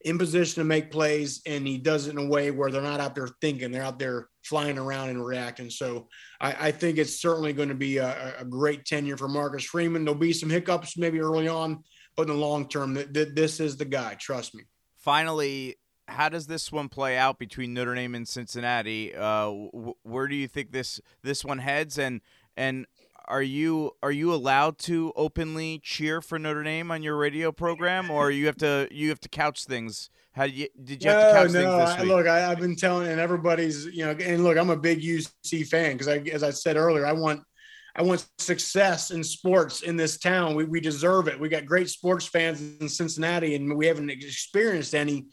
in 0.00 0.18
position 0.18 0.60
to 0.60 0.64
make 0.64 0.90
plays, 0.90 1.42
and 1.46 1.66
he 1.66 1.78
does 1.78 2.06
it 2.06 2.12
in 2.12 2.18
a 2.18 2.28
way 2.28 2.50
where 2.50 2.70
they're 2.70 2.82
not 2.82 3.00
out 3.00 3.14
there 3.14 3.28
thinking; 3.40 3.70
they're 3.70 3.82
out 3.82 3.98
there 3.98 4.28
flying 4.44 4.78
around 4.78 5.10
and 5.10 5.24
reacting. 5.24 5.70
So 5.70 6.08
I, 6.40 6.68
I 6.68 6.70
think 6.70 6.98
it's 6.98 7.20
certainly 7.20 7.52
going 7.52 7.68
to 7.68 7.74
be 7.74 7.98
a, 7.98 8.34
a, 8.38 8.44
great 8.44 8.84
tenure 8.84 9.16
for 9.16 9.28
Marcus 9.28 9.64
Freeman. 9.64 10.04
There'll 10.04 10.18
be 10.18 10.32
some 10.32 10.50
hiccups 10.50 10.96
maybe 10.96 11.20
early 11.20 11.48
on, 11.48 11.82
but 12.16 12.22
in 12.22 12.28
the 12.28 12.34
long 12.34 12.68
term, 12.68 12.94
th- 12.94 13.12
th- 13.12 13.34
this 13.34 13.60
is 13.60 13.76
the 13.76 13.84
guy. 13.84 14.14
Trust 14.14 14.54
me. 14.54 14.64
Finally, 14.98 15.77
how 16.08 16.28
does 16.28 16.46
this 16.46 16.72
one 16.72 16.88
play 16.88 17.16
out 17.16 17.38
between 17.38 17.74
Notre 17.74 17.94
Dame 17.94 18.14
and 18.14 18.26
Cincinnati? 18.26 19.14
Uh, 19.14 19.44
w- 19.44 19.94
where 20.02 20.26
do 20.26 20.34
you 20.34 20.48
think 20.48 20.72
this 20.72 21.00
this 21.22 21.44
one 21.44 21.58
heads? 21.58 21.98
And 21.98 22.20
and 22.56 22.86
are 23.26 23.42
you 23.42 23.92
are 24.02 24.10
you 24.10 24.32
allowed 24.32 24.78
to 24.78 25.12
openly 25.14 25.80
cheer 25.82 26.20
for 26.20 26.38
Notre 26.38 26.62
Dame 26.62 26.90
on 26.90 27.02
your 27.02 27.16
radio 27.16 27.52
program, 27.52 28.10
or 28.10 28.30
you 28.30 28.46
have 28.46 28.56
to 28.56 28.88
you 28.90 29.10
have 29.10 29.20
to 29.20 29.28
couch 29.28 29.64
things? 29.64 30.10
How 30.32 30.46
did 30.46 30.54
you 30.54 30.68
did 30.82 31.04
you 31.04 31.10
have 31.10 31.22
to 31.22 31.32
couch 31.32 31.52
no, 31.52 31.78
things 31.78 31.90
this 31.90 32.00
week? 32.00 32.08
Look, 32.08 32.26
I, 32.26 32.40
have 32.40 32.58
been 32.58 32.76
telling, 32.76 33.08
and 33.08 33.20
everybody's 33.20 33.84
you 33.86 34.04
know, 34.04 34.12
and 34.12 34.44
look, 34.44 34.56
I'm 34.56 34.70
a 34.70 34.76
big 34.76 35.02
UC 35.02 35.66
fan 35.68 35.92
because 35.92 36.08
I, 36.08 36.18
as 36.32 36.42
I 36.42 36.50
said 36.50 36.76
earlier, 36.76 37.06
I 37.06 37.12
want 37.12 37.42
I 37.96 38.02
want 38.02 38.26
success 38.38 39.10
in 39.10 39.22
sports 39.24 39.82
in 39.82 39.96
this 39.96 40.18
town. 40.18 40.54
We, 40.54 40.64
we 40.64 40.80
deserve 40.80 41.28
it. 41.28 41.38
We 41.38 41.48
got 41.48 41.66
great 41.66 41.90
sports 41.90 42.26
fans 42.26 42.62
in 42.80 42.88
Cincinnati, 42.88 43.56
and 43.56 43.76
we 43.76 43.86
haven't 43.86 44.10
experienced 44.10 44.94
any 44.94 45.26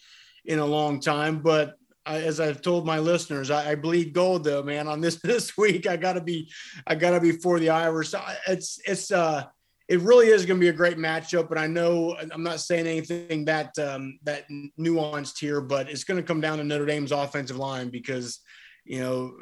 in 0.45 0.59
a 0.59 0.65
long 0.65 0.99
time. 0.99 1.39
But 1.39 1.75
I, 2.05 2.21
as 2.21 2.39
I've 2.39 2.61
told 2.61 2.85
my 2.85 2.99
listeners, 2.99 3.49
I, 3.49 3.71
I, 3.71 3.75
bleed 3.75 4.13
gold 4.13 4.43
though, 4.43 4.61
man. 4.63 4.87
On 4.87 5.01
this 5.01 5.15
this 5.23 5.57
week, 5.57 5.87
I 5.87 5.97
gotta 5.97 6.21
be, 6.21 6.51
I 6.85 6.95
gotta 6.95 7.19
be 7.19 7.31
for 7.31 7.59
the 7.59 7.69
Irish. 7.69 8.13
It's 8.47 8.79
it's 8.85 9.11
uh, 9.11 9.45
it 9.87 9.99
really 10.01 10.27
is 10.27 10.45
going 10.45 10.59
to 10.59 10.63
be 10.63 10.69
a 10.69 10.73
great 10.73 10.97
matchup. 10.97 11.51
And 11.51 11.59
I 11.59 11.67
know 11.67 12.17
I'm 12.31 12.43
not 12.43 12.59
saying 12.59 12.87
anything 12.87 13.45
that 13.45 13.77
um, 13.77 14.19
that 14.23 14.45
nuanced 14.79 15.39
here, 15.39 15.61
but 15.61 15.89
it's 15.89 16.03
going 16.03 16.19
to 16.19 16.25
come 16.25 16.41
down 16.41 16.57
to 16.57 16.63
Notre 16.63 16.85
Dame's 16.85 17.11
offensive 17.11 17.57
line 17.57 17.89
because 17.89 18.39
you 18.83 18.99
know 18.99 19.35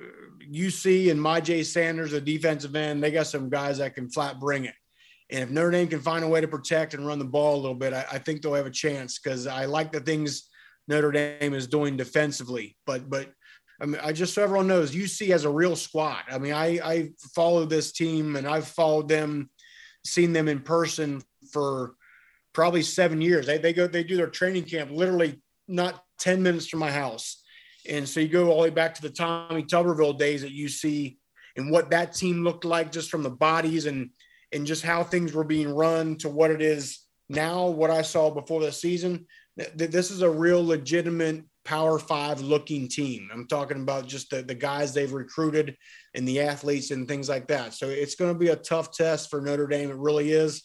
UC 0.51 1.11
and 1.11 1.19
Myjai 1.19 1.65
Sanders, 1.65 2.11
the 2.11 2.21
defensive 2.21 2.75
end, 2.75 3.01
they 3.01 3.11
got 3.11 3.27
some 3.27 3.49
guys 3.49 3.77
that 3.77 3.95
can 3.95 4.09
flat 4.09 4.39
bring 4.39 4.65
it. 4.65 4.75
And 5.29 5.43
if 5.43 5.49
Notre 5.49 5.71
Dame 5.71 5.87
can 5.87 6.01
find 6.01 6.23
a 6.23 6.27
way 6.27 6.41
to 6.41 6.47
protect 6.47 6.93
and 6.93 7.07
run 7.07 7.19
the 7.19 7.25
ball 7.25 7.55
a 7.55 7.61
little 7.61 7.75
bit, 7.75 7.93
I, 7.93 8.05
I 8.11 8.19
think 8.19 8.41
they'll 8.41 8.53
have 8.53 8.65
a 8.65 8.71
chance 8.71 9.19
because 9.19 9.47
I 9.47 9.65
like 9.65 9.91
the 9.91 10.01
things 10.01 10.49
Notre 10.87 11.11
Dame 11.11 11.53
is 11.53 11.67
doing 11.67 11.97
defensively. 11.97 12.75
But 12.85 13.09
but 13.09 13.29
I 13.81 13.85
mean, 13.85 13.99
I 14.03 14.11
just 14.13 14.33
so 14.33 14.43
everyone 14.43 14.67
knows, 14.67 14.95
UC 14.95 15.27
has 15.29 15.45
a 15.45 15.49
real 15.49 15.75
squad. 15.75 16.23
I 16.31 16.37
mean, 16.37 16.53
I 16.53 16.79
I 16.83 17.09
follow 17.35 17.65
this 17.65 17.91
team 17.91 18.35
and 18.35 18.47
I've 18.47 18.67
followed 18.67 19.07
them, 19.07 19.49
seen 20.05 20.33
them 20.33 20.47
in 20.47 20.61
person 20.61 21.21
for 21.51 21.95
probably 22.53 22.83
seven 22.83 23.21
years. 23.21 23.45
They 23.45 23.57
they 23.57 23.73
go 23.73 23.87
they 23.87 24.03
do 24.03 24.17
their 24.17 24.27
training 24.27 24.63
camp 24.63 24.91
literally 24.91 25.41
not 25.67 26.03
ten 26.19 26.43
minutes 26.43 26.67
from 26.67 26.79
my 26.79 26.91
house, 26.91 27.43
and 27.89 28.07
so 28.07 28.19
you 28.19 28.27
go 28.27 28.49
all 28.49 28.57
the 28.57 28.63
way 28.63 28.69
back 28.69 28.93
to 28.95 29.01
the 29.01 29.09
Tommy 29.09 29.63
Tuberville 29.63 30.17
days 30.17 30.43
at 30.43 30.51
UC 30.51 31.17
and 31.55 31.71
what 31.71 31.91
that 31.91 32.13
team 32.13 32.43
looked 32.43 32.65
like 32.65 32.91
just 32.91 33.09
from 33.09 33.23
the 33.23 33.29
bodies 33.29 33.85
and 33.85 34.09
and 34.51 34.67
just 34.67 34.83
how 34.83 35.03
things 35.03 35.33
were 35.33 35.43
being 35.43 35.73
run 35.73 36.15
to 36.17 36.29
what 36.29 36.51
it 36.51 36.61
is 36.61 36.99
now. 37.27 37.67
What 37.67 37.89
I 37.89 38.01
saw 38.03 38.29
before 38.29 38.61
the 38.61 38.71
season 38.71 39.25
this 39.55 40.11
is 40.11 40.21
a 40.21 40.29
real 40.29 40.65
legitimate 40.65 41.43
power 41.65 41.97
five 41.97 42.41
looking 42.41 42.87
team. 42.87 43.29
I'm 43.31 43.47
talking 43.47 43.81
about 43.81 44.07
just 44.07 44.29
the, 44.29 44.41
the 44.41 44.55
guys 44.55 44.93
they've 44.93 45.11
recruited 45.11 45.77
and 46.13 46.27
the 46.27 46.41
athletes 46.41 46.91
and 46.91 47.07
things 47.07 47.29
like 47.29 47.47
that. 47.47 47.73
So 47.73 47.89
it's 47.89 48.15
going 48.15 48.33
to 48.33 48.39
be 48.39 48.49
a 48.49 48.55
tough 48.55 48.91
test 48.91 49.29
for 49.29 49.41
Notre 49.41 49.67
Dame. 49.67 49.89
It 49.89 49.97
really 49.97 50.31
is. 50.31 50.63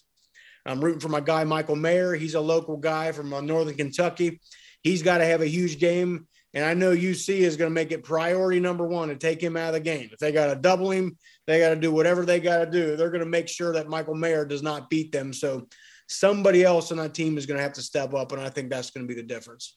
I'm 0.67 0.81
rooting 0.81 1.01
for 1.01 1.09
my 1.09 1.21
guy, 1.21 1.45
Michael 1.45 1.77
Mayer. 1.77 2.15
He's 2.15 2.35
a 2.35 2.41
local 2.41 2.77
guy 2.77 3.13
from 3.13 3.33
uh, 3.33 3.41
Northern 3.41 3.75
Kentucky. 3.75 4.41
He's 4.83 5.03
got 5.03 5.19
to 5.19 5.25
have 5.25 5.41
a 5.41 5.47
huge 5.47 5.79
game. 5.79 6.27
And 6.55 6.65
I 6.65 6.75
know 6.75 6.95
UC 6.95 7.29
is 7.39 7.57
going 7.57 7.71
to 7.71 7.75
make 7.75 7.93
it 7.93 8.05
priority 8.05 8.59
number 8.59 8.87
one 8.87 9.09
to 9.09 9.17
take 9.17 9.41
him 9.41 9.57
out 9.57 9.69
of 9.69 9.75
the 9.75 9.81
game. 9.81 10.09
If 10.13 10.19
they 10.19 10.33
got 10.33 10.47
to 10.47 10.57
double 10.57 10.91
him, 10.91 11.17
they 11.47 11.61
got 11.61 11.71
to 11.71 11.77
do 11.77 11.93
whatever 11.93 12.25
they 12.25 12.41
got 12.41 12.65
to 12.65 12.71
do. 12.71 12.97
They're 12.97 13.11
going 13.11 13.25
to 13.25 13.27
make 13.27 13.49
sure 13.49 13.73
that 13.75 13.89
Michael 13.89 14.15
Mayer 14.15 14.45
does 14.45 14.63
not 14.63 14.91
beat 14.91 15.13
them. 15.13 15.33
So 15.33 15.69
somebody 16.09 16.65
else 16.65 16.91
on 16.91 16.99
that 16.99 17.15
team 17.15 17.39
is 17.39 17.47
going 17.47 17.59
to 17.59 17.63
have 17.63 17.75
to 17.75 17.83
step 17.83 18.15
up, 18.15 18.33
and 18.33 18.41
I 18.41 18.49
think 18.49 18.71
that's 18.71 18.91
going 18.91 19.07
to 19.07 19.15
be 19.15 19.21
the 19.21 19.27
difference. 19.27 19.77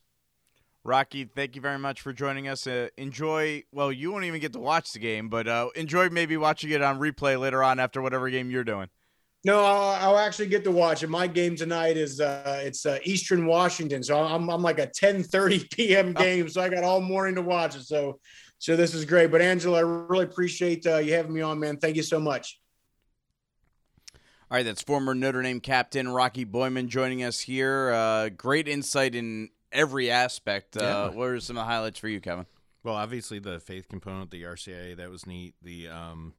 Rocky, 0.84 1.26
thank 1.26 1.56
you 1.56 1.62
very 1.62 1.78
much 1.78 2.02
for 2.02 2.12
joining 2.12 2.48
us. 2.48 2.66
Uh, 2.66 2.88
enjoy. 2.98 3.64
Well, 3.72 3.92
you 3.92 4.12
won't 4.12 4.24
even 4.24 4.42
get 4.42 4.54
to 4.54 4.60
watch 4.60 4.94
the 4.94 5.00
game, 5.00 5.30
but 5.30 5.48
uh, 5.48 5.70
enjoy 5.76 6.10
maybe 6.10 6.38
watching 6.38 6.72
it 6.72 6.82
on 6.82 7.00
replay 7.00 7.40
later 7.40 7.64
on 7.64 7.80
after 7.80 8.02
whatever 8.02 8.30
game 8.32 8.50
you're 8.50 8.64
doing. 8.64 8.88
No, 9.44 9.64
I'll, 9.64 10.10
I'll 10.10 10.18
actually 10.18 10.48
get 10.48 10.64
to 10.64 10.72
watch 10.72 11.04
it. 11.04 11.10
My 11.10 11.28
game 11.28 11.56
tonight 11.56 11.98
is 11.98 12.20
uh, 12.20 12.62
it's 12.64 12.86
uh, 12.86 12.98
Eastern 13.04 13.46
Washington, 13.46 14.02
so 14.04 14.24
I'm 14.24 14.50
I'm 14.50 14.64
like 14.64 14.80
a 14.80 14.88
10:30 14.88 15.70
p.m. 15.76 16.14
game, 16.14 16.50
so 16.50 16.62
I 16.62 16.70
got 16.70 16.84
all 16.84 17.02
morning 17.02 17.36
to 17.36 17.42
watch 17.44 17.76
it. 17.76 17.84
So, 17.84 18.20
so 18.58 18.76
this 18.76 18.96
is 18.96 19.06
great. 19.06 19.32
But 19.32 19.42
Angelo, 19.42 19.78
I 19.78 19.82
really 19.82 20.26
appreciate 20.26 20.88
uh, 20.88 20.98
you 20.98 21.14
having 21.14 21.34
me 21.34 21.42
on, 21.42 21.60
man. 21.60 21.78
Thank 21.78 21.96
you 21.96 22.04
so 22.04 22.20
much. 22.20 22.60
All 24.52 24.58
right, 24.58 24.66
that's 24.66 24.82
former 24.82 25.16
Notre 25.16 25.42
Dame 25.42 25.62
captain 25.62 26.10
Rocky 26.10 26.46
Boiman 26.46 26.88
joining 26.88 27.24
us 27.24 27.40
here. 27.40 27.94
Uh, 27.94 28.28
great 28.28 28.68
insight 28.68 29.16
in 29.16 29.48
every 29.72 30.12
aspect. 30.12 30.76
Uh, 30.76 30.82
yeah. 30.82 31.08
What 31.08 31.30
are 31.30 31.40
some 31.40 31.56
of 31.56 31.62
the 31.62 31.72
highlights 31.72 32.00
for 32.00 32.10
you, 32.10 32.20
Kevin? 32.20 32.46
Well, 32.84 32.96
obviously 32.96 33.40
the 33.40 33.62
faith 33.62 33.88
component, 33.88 34.30
the 34.30 34.44
RCIA, 34.44 34.98
that 34.98 35.10
was 35.10 35.26
neat. 35.26 35.56
The 35.62 35.88
um, 35.88 36.34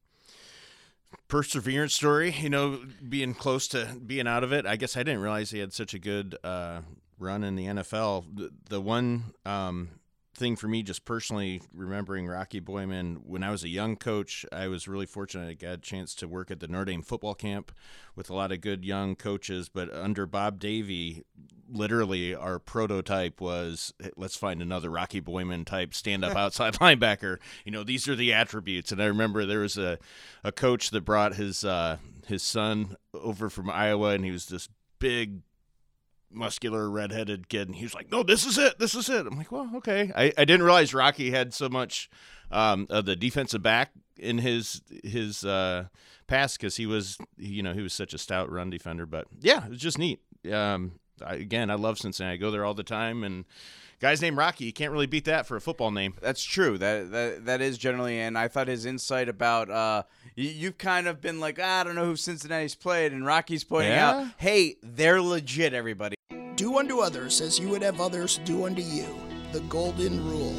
perseverance 1.27 1.95
story, 1.95 2.35
you 2.39 2.51
know, 2.51 2.81
being 3.09 3.33
close 3.33 3.67
to 3.69 3.97
being 4.07 4.27
out 4.27 4.45
of 4.45 4.53
it. 4.53 4.67
I 4.67 4.77
guess 4.77 4.95
I 4.95 5.03
didn't 5.05 5.23
realize 5.23 5.51
he 5.51 5.61
had 5.61 5.73
such 5.73 5.95
a 5.95 5.99
good 5.99 6.37
uh, 6.45 6.83
run 7.19 7.43
in 7.43 7.57
the 7.57 7.65
NFL. 7.65 8.27
The, 8.37 8.51
the 8.69 8.81
one 8.83 9.33
um, 9.47 9.89
thing 10.35 10.57
for 10.57 10.67
me, 10.69 10.83
just 10.83 11.05
personally 11.05 11.63
remembering 11.75 12.27
Rocky 12.27 12.61
Boiman, 12.61 13.19
when 13.25 13.43
I 13.43 13.51
was 13.51 13.65
a 13.65 13.69
young 13.69 13.97
coach, 13.97 14.47
I 14.51 14.69
was 14.69 14.89
really 14.89 15.07
fortunate 15.07 15.49
I 15.49 15.55
got 15.55 15.75
a 15.75 15.79
chance 15.79 16.15
to 16.17 16.29
work 16.29 16.51
at 16.51 16.61
the 16.61 16.69
Notre 16.69 16.87
Dame 16.87 17.03
football 17.03 17.35
camp 17.35 17.73
with 18.17 18.31
a 18.31 18.35
lot 18.35 18.53
of 18.53 18.61
good 18.61 18.85
young 18.85 19.15
coaches. 19.15 19.69
But 19.69 19.93
under 19.93 20.27
Bob 20.27 20.59
Davie, 20.59 21.25
literally 21.71 22.35
our 22.35 22.59
prototype 22.59 23.41
was 23.41 23.93
let's 24.17 24.37
find 24.37 24.63
another 24.63 24.91
Rocky 24.91 25.21
Boiman 25.21 25.67
type 25.67 25.95
stand 25.95 26.25
up 26.25 26.37
outside 26.37 26.75
linebacker. 26.75 27.39
You 27.65 27.73
know, 27.73 27.85
these 27.85 28.09
are 28.09 28.17
the 28.17 28.33
attributes. 28.33 28.91
And 28.91 29.03
I 29.03 29.07
remember 29.07 29.45
there 29.45 29.61
was 29.61 29.77
a, 29.77 29.99
a 30.43 30.53
coach 30.53 30.91
that 30.91 31.03
brought 31.03 31.35
his 31.35 31.65
uh, 31.65 31.99
his 32.27 32.43
son 32.43 32.97
over 33.13 33.51
from 33.51 33.69
Iowa, 33.69 34.11
and 34.11 34.25
he 34.25 34.31
was 34.31 34.47
this 34.47 34.69
big 34.99 35.41
muscular 36.33 36.91
redheaded 36.91 37.49
kid 37.49 37.69
and 37.69 37.77
he 37.77 37.85
was 37.85 37.95
like 37.95 38.11
no 38.11 38.23
this 38.23 38.47
is 38.47 38.59
it 38.59 38.79
this 38.79 38.95
is 38.95 39.09
it. 39.09 39.27
I'm 39.27 39.37
like 39.37 39.53
well 39.53 39.71
okay. 39.77 40.13
I, 40.15 40.33
I 40.37 40.45
didn't 40.45 40.63
realize 40.63 40.95
rocky 40.95 41.31
had 41.31 41.55
so 41.55 41.69
much 41.69 42.11
um, 42.51 42.87
of 42.91 43.07
the 43.07 43.17
defensive 43.17 43.63
back 43.63 43.91
in 44.19 44.39
his 44.39 44.83
his 45.03 45.45
uh, 45.45 45.87
pass 46.27 46.57
because 46.57 46.77
he 46.77 46.87
was 46.87 47.19
you 47.37 47.63
know 47.63 47.73
he 47.73 47.83
was 47.83 47.93
such 47.93 48.15
a 48.15 48.19
stout 48.19 48.51
run 48.51 48.71
defender 48.71 49.07
but 49.07 49.27
yeah 49.41 49.65
it 49.65 49.71
was 49.71 49.79
just 49.79 49.99
neat. 49.99 50.21
Um, 50.51 50.93
I, 51.25 51.35
again 51.35 51.71
i 51.71 51.75
love 51.75 51.99
cincinnati. 51.99 52.35
I 52.35 52.37
go 52.37 52.51
there 52.51 52.65
all 52.65 52.75
the 52.75 52.83
time 52.83 53.23
and 53.23 53.45
guy's 54.01 54.21
named 54.21 54.37
rocky 54.37 54.65
you 54.65 54.73
can't 54.73 54.93
really 54.93 55.07
beat 55.07 55.25
that 55.27 55.47
for 55.47 55.57
a 55.57 55.61
football 55.61 55.91
name. 55.91 56.15
That's 56.21 56.43
true. 56.43 56.79
That 56.79 57.11
that, 57.13 57.45
that 57.47 57.61
is 57.61 57.79
generally 57.79 58.19
and 58.19 58.37
i 58.37 58.49
thought 58.49 58.69
his 58.69 58.87
insight 58.87 59.29
about 59.29 59.71
uh, 59.71 60.03
you, 60.35 60.67
have 60.67 60.79
kind 60.79 61.07
of 61.07 61.21
been 61.21 61.41
like 61.41 61.59
ah, 61.61 61.81
i 61.81 61.85
don't 61.85 61.95
know 61.95 62.05
who 62.05 62.17
cincinnati's 62.17 62.75
played 62.75 63.13
and 63.13 63.25
rocky's 63.25 63.65
pointing 63.65 63.93
yeah. 63.93 64.11
out 64.11 64.27
hey 64.39 64.77
they're 64.83 65.23
legit 65.23 65.75
everybody 65.75 66.17
do 66.63 66.79
unto 66.79 67.01
others 67.01 67.41
as 67.41 67.59
you 67.59 67.69
would 67.69 67.83
have 67.83 68.01
others 68.01 68.39
do 68.45 68.67
unto 68.67 68.83
you. 68.83 69.09
The 69.51 69.59
Golden 69.63 70.25
Rule. 70.25 70.53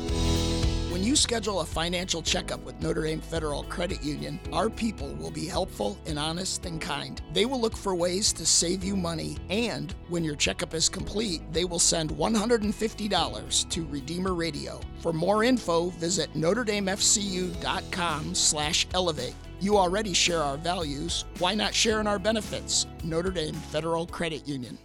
When 0.92 1.02
you 1.02 1.16
schedule 1.16 1.62
a 1.62 1.66
financial 1.66 2.22
checkup 2.22 2.62
with 2.66 2.82
Notre 2.82 3.04
Dame 3.04 3.22
Federal 3.22 3.64
Credit 3.64 4.04
Union, 4.04 4.38
our 4.52 4.70
people 4.70 5.16
will 5.16 5.32
be 5.32 5.46
helpful 5.46 5.98
and 6.06 6.20
honest 6.20 6.66
and 6.66 6.82
kind. 6.82 7.22
They 7.32 7.46
will 7.46 7.62
look 7.62 7.78
for 7.78 7.96
ways 7.96 8.34
to 8.34 8.46
save 8.46 8.84
you 8.84 8.98
money, 8.98 9.38
and 9.50 9.96
when 10.10 10.26
your 10.26 10.36
checkup 10.36 10.74
is 10.74 10.90
complete, 10.90 11.42
they 11.54 11.64
will 11.64 11.80
send 11.80 12.10
$150 12.10 13.70
to 13.70 13.86
Redeemer 13.86 14.34
Radio. 14.34 14.82
For 15.00 15.14
more 15.14 15.46
info, 15.46 15.92
visit 15.92 16.34
NotreDameFCU.com 16.34 18.36
slash 18.36 18.88
elevate. 18.94 19.36
You 19.62 19.78
already 19.78 20.14
share 20.14 20.44
our 20.44 20.58
values. 20.58 21.24
Why 21.40 21.56
not 21.56 21.74
share 21.74 22.02
in 22.02 22.08
our 22.08 22.20
benefits? 22.20 22.88
Notre 23.06 23.32
Dame 23.32 23.56
Federal 23.56 24.06
Credit 24.06 24.46
Union. 24.46 24.78